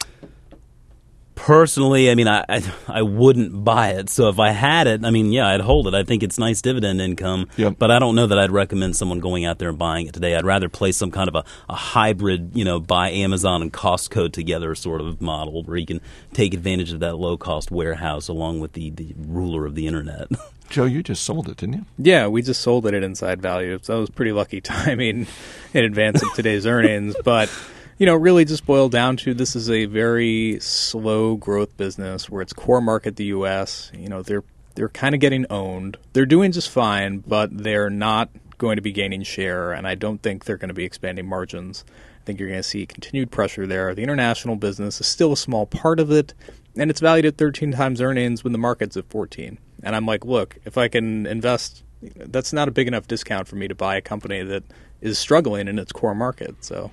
Personally, 1.35 2.11
I 2.11 2.15
mean, 2.15 2.27
I, 2.27 2.45
I, 2.47 2.63
I 2.87 3.01
wouldn't 3.01 3.63
buy 3.63 3.89
it. 3.89 4.09
So 4.09 4.29
if 4.29 4.39
I 4.39 4.51
had 4.51 4.87
it, 4.87 5.03
I 5.03 5.09
mean, 5.09 5.31
yeah, 5.31 5.47
I'd 5.47 5.61
hold 5.61 5.87
it. 5.87 5.93
I 5.93 6.03
think 6.03 6.23
it's 6.23 6.37
nice 6.37 6.61
dividend 6.61 7.01
income. 7.01 7.49
Yep. 7.57 7.75
But 7.79 7.91
I 7.91 7.99
don't 7.99 8.15
know 8.15 8.27
that 8.27 8.37
I'd 8.37 8.51
recommend 8.51 8.95
someone 8.95 9.19
going 9.19 9.43
out 9.43 9.59
there 9.59 9.69
and 9.69 9.77
buying 9.77 10.07
it 10.07 10.13
today. 10.13 10.35
I'd 10.35 10.45
rather 10.45 10.69
play 10.69 10.91
some 10.91 11.11
kind 11.11 11.27
of 11.27 11.35
a, 11.35 11.43
a 11.69 11.75
hybrid, 11.75 12.51
you 12.53 12.63
know, 12.63 12.79
buy 12.79 13.09
Amazon 13.09 13.61
and 13.61 13.73
Costco 13.73 14.31
together 14.31 14.75
sort 14.75 15.01
of 15.01 15.21
model 15.21 15.63
where 15.63 15.77
you 15.77 15.85
can 15.85 16.01
take 16.33 16.53
advantage 16.53 16.91
of 16.91 16.99
that 16.99 17.15
low 17.17 17.35
cost 17.37 17.71
warehouse 17.71 18.27
along 18.27 18.59
with 18.59 18.73
the, 18.73 18.91
the 18.91 19.13
ruler 19.17 19.65
of 19.65 19.75
the 19.75 19.87
internet. 19.87 20.27
Joe, 20.69 20.85
you 20.85 21.03
just 21.03 21.23
sold 21.23 21.49
it, 21.49 21.57
didn't 21.57 21.75
you? 21.75 21.85
Yeah, 21.99 22.27
we 22.27 22.41
just 22.41 22.61
sold 22.61 22.87
it 22.87 22.93
at 22.95 23.03
inside 23.03 23.41
value. 23.41 23.77
So 23.81 23.93
that 23.93 23.99
was 23.99 24.09
pretty 24.09 24.31
lucky 24.31 24.61
timing 24.61 25.27
in 25.73 25.83
advance 25.83 26.23
of 26.23 26.33
today's 26.33 26.65
earnings. 26.65 27.15
But 27.23 27.49
you 27.97 28.05
know, 28.05 28.15
really 28.15 28.45
just 28.45 28.65
boiled 28.65 28.91
down 28.91 29.17
to 29.17 29.33
this 29.33 29.55
is 29.55 29.69
a 29.69 29.85
very 29.85 30.59
slow 30.59 31.35
growth 31.35 31.75
business 31.77 32.29
where 32.29 32.41
its 32.41 32.53
core 32.53 32.81
market, 32.81 33.15
the 33.15 33.25
U.S., 33.25 33.91
you 33.93 34.09
know, 34.09 34.21
they're 34.21 34.43
they're 34.75 34.89
kind 34.89 35.13
of 35.13 35.21
getting 35.21 35.45
owned. 35.49 35.97
They're 36.13 36.25
doing 36.25 36.51
just 36.51 36.69
fine, 36.69 37.19
but 37.19 37.55
they're 37.55 37.91
not 37.91 38.29
going 38.57 38.77
to 38.77 38.81
be 38.81 38.91
gaining 38.91 39.23
share, 39.23 39.71
and 39.71 39.87
I 39.87 39.95
don't 39.95 40.21
think 40.21 40.45
they're 40.45 40.57
going 40.57 40.69
to 40.69 40.73
be 40.73 40.85
expanding 40.85 41.27
margins. 41.27 41.83
I 41.89 42.25
think 42.25 42.39
you're 42.39 42.49
going 42.49 42.59
to 42.59 42.67
see 42.67 42.85
continued 42.85 43.29
pressure 43.29 43.67
there. 43.67 43.93
The 43.93 44.03
international 44.03 44.55
business 44.55 44.99
is 44.99 45.07
still 45.07 45.33
a 45.33 45.37
small 45.37 45.65
part 45.65 45.99
of 45.99 46.11
it, 46.11 46.33
and 46.75 46.89
it's 46.89 47.01
valued 47.01 47.25
at 47.25 47.37
13 47.37 47.73
times 47.73 48.01
earnings 48.01 48.43
when 48.43 48.53
the 48.53 48.59
market's 48.59 48.97
at 48.97 49.09
14. 49.09 49.59
And 49.83 49.95
I'm 49.95 50.05
like, 50.05 50.25
look, 50.25 50.57
if 50.65 50.77
I 50.77 50.87
can 50.87 51.25
invest, 51.25 51.83
that's 52.01 52.53
not 52.53 52.67
a 52.67 52.71
big 52.71 52.87
enough 52.87 53.07
discount 53.07 53.47
for 53.47 53.57
me 53.57 53.67
to 53.67 53.75
buy 53.75 53.97
a 53.97 54.01
company 54.01 54.41
that 54.41 54.63
is 55.01 55.19
struggling 55.19 55.67
in 55.67 55.77
its 55.77 55.91
core 55.91 56.15
market. 56.15 56.63
So 56.63 56.89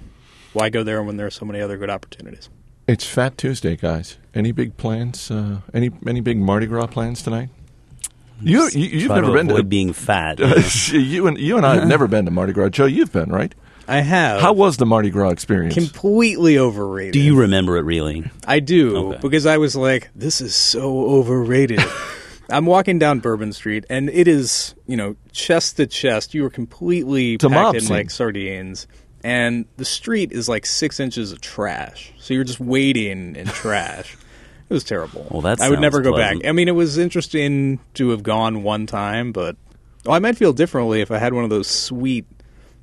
why 0.52 0.68
go 0.68 0.82
there 0.82 1.02
when 1.02 1.16
there 1.16 1.26
are 1.26 1.30
so 1.30 1.44
many 1.44 1.60
other 1.60 1.76
good 1.76 1.90
opportunities? 1.90 2.48
It's 2.86 3.04
Fat 3.04 3.38
Tuesday, 3.38 3.76
guys. 3.76 4.18
Any 4.34 4.52
big 4.52 4.76
plans? 4.76 5.30
Uh, 5.30 5.60
any 5.72 5.90
any 6.06 6.20
big 6.20 6.38
Mardi 6.38 6.66
Gras 6.66 6.86
plans 6.88 7.22
tonight? 7.22 7.50
You, 8.42 8.68
you 8.70 9.08
have 9.08 9.16
never 9.16 9.26
to 9.26 9.32
been 9.34 9.48
to 9.48 9.54
avoid 9.54 9.68
being 9.68 9.92
fat. 9.92 10.38
you 10.38 10.46
you 10.98 11.26
and 11.26 11.38
you 11.38 11.56
and 11.58 11.66
I 11.66 11.74
have 11.76 11.88
never 11.88 12.08
been 12.08 12.24
to 12.24 12.30
Mardi 12.30 12.52
Gras. 12.54 12.70
Joe, 12.70 12.86
you've 12.86 13.12
been, 13.12 13.30
right? 13.30 13.54
I 13.86 14.00
have. 14.00 14.40
How 14.40 14.52
was 14.52 14.76
the 14.76 14.86
Mardi 14.86 15.10
Gras 15.10 15.30
experience? 15.30 15.74
completely 15.74 16.56
overrated? 16.58 17.12
Do 17.12 17.20
you 17.20 17.36
remember 17.38 17.76
it 17.76 17.82
really? 17.82 18.30
I 18.46 18.60
do 18.60 18.96
Okay. 18.96 19.18
because 19.20 19.46
I 19.46 19.58
was 19.58 19.74
like, 19.76 20.10
this 20.14 20.40
is 20.40 20.54
so 20.54 21.06
overrated. 21.06 21.80
I'm 22.50 22.66
walking 22.66 22.98
down 22.98 23.18
Bourbon 23.20 23.52
Street 23.52 23.84
and 23.90 24.08
it 24.08 24.26
is, 24.26 24.74
you 24.86 24.96
know, 24.96 25.16
chest 25.32 25.76
to 25.78 25.86
chest. 25.86 26.34
You 26.34 26.44
are 26.46 26.50
completely 26.50 27.34
It's 27.34 27.44
packed 27.44 27.76
in 27.78 27.86
like 27.88 28.10
sardines. 28.10 28.86
And 29.22 29.66
the 29.76 29.84
street 29.84 30.32
is 30.32 30.48
like 30.48 30.64
six 30.66 30.98
inches 31.00 31.32
of 31.32 31.40
trash. 31.40 32.12
So 32.18 32.34
you're 32.34 32.44
just 32.44 32.60
wading 32.60 33.36
in 33.36 33.46
trash. 33.48 34.16
It 34.68 34.74
was 34.74 34.84
terrible. 34.84 35.26
Well, 35.30 35.42
that 35.42 35.60
I 35.60 35.68
would 35.68 35.80
never 35.80 36.00
go 36.00 36.12
pleasant. 36.12 36.42
back. 36.42 36.48
I 36.48 36.52
mean, 36.52 36.68
it 36.68 36.74
was 36.74 36.96
interesting 36.96 37.80
to 37.94 38.10
have 38.10 38.22
gone 38.22 38.62
one 38.62 38.86
time, 38.86 39.32
but 39.32 39.56
oh, 40.06 40.12
I 40.12 40.20
might 40.20 40.36
feel 40.36 40.52
differently 40.52 41.00
if 41.00 41.10
I 41.10 41.18
had 41.18 41.34
one 41.34 41.42
of 41.44 41.50
those 41.50 41.66
sweet, 41.66 42.24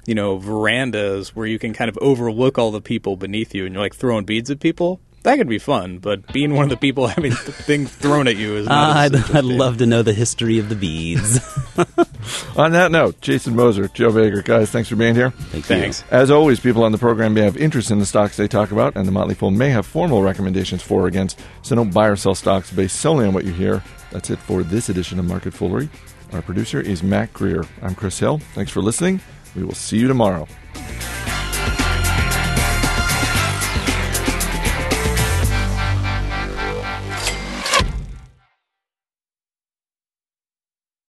you 0.06 0.14
know, 0.14 0.38
verandas 0.38 1.36
where 1.36 1.48
you 1.48 1.58
can 1.58 1.74
kind 1.74 1.90
of 1.90 1.98
overlook 2.02 2.58
all 2.58 2.72
the 2.72 2.82
people 2.82 3.16
beneath 3.16 3.56
you 3.56 3.66
and 3.66 3.74
you're 3.74 3.82
like 3.82 3.96
throwing 3.96 4.26
beads 4.26 4.52
at 4.52 4.60
people. 4.60 5.00
That 5.24 5.38
could 5.38 5.50
be 5.50 5.60
fun, 5.60 6.00
but 6.00 6.32
being 6.32 6.54
one 6.54 6.64
of 6.66 6.70
the 6.70 6.78
people 6.78 7.08
having 7.08 7.32
the 7.32 7.38
thing 7.38 7.86
thrown 7.86 8.28
at 8.28 8.36
you 8.36 8.58
is 8.58 8.68
not. 8.68 8.98
I'd, 9.16 9.16
I'd 9.36 9.44
love 9.46 9.78
to 9.78 9.86
know 9.86 10.02
the 10.02 10.14
history 10.14 10.60
of 10.60 10.70
the 10.70 10.76
beads. 10.76 11.40
On 12.56 12.72
that 12.72 12.92
note, 12.92 13.22
Jason 13.22 13.56
Moser, 13.56 13.88
Joe 13.90 14.12
Baker, 14.12 14.42
guys, 14.42 14.72
thanks 14.72 14.90
for 14.90 14.96
being 14.96 15.16
here. 15.16 15.32
Thank 15.32 15.66
Thanks. 15.66 16.04
As 16.12 16.32
always, 16.32 16.60
people 16.60 16.84
on 16.84 16.92
the 16.92 16.98
program 16.98 17.34
may 17.34 17.42
have 17.42 17.58
interest 17.58 17.92
in 17.92 18.00
the 18.00 18.06
stocks 18.06 18.38
they 18.38 18.48
talk 18.48 18.72
about, 18.72 18.96
and 18.96 19.08
the 19.08 19.12
Motley 19.12 19.36
Fool 19.36 19.52
may 19.52 19.70
have 19.70 19.86
formal 19.86 20.22
recommendations 20.22 20.82
for 20.82 21.04
or 21.04 21.08
against. 21.08 21.40
So 21.62 21.76
don't 21.76 21.94
buy 21.94 22.08
or 22.08 22.16
sell 22.16 22.36
stocks 22.36 22.72
based 22.72 22.98
solely 22.98 23.26
on 23.26 23.34
what 23.34 23.46
you 23.46 23.54
hear. 23.54 23.84
That's 24.12 24.30
it 24.30 24.40
for 24.40 24.64
this 24.64 24.90
edition 24.90 25.20
of 25.20 25.26
Market 25.26 25.54
Foolery. 25.54 25.90
Our 26.34 26.42
producer 26.42 26.82
is 26.82 27.04
Matt 27.04 27.34
Greer. 27.34 27.64
I'm 27.82 27.96
Chris 27.96 28.20
Hill. 28.20 28.40
Thanks 28.54 28.72
for 28.72 28.82
listening. 28.82 29.22
We 29.56 29.64
will 29.64 29.76
see 29.76 29.98
you 29.98 30.08
tomorrow. 30.08 30.48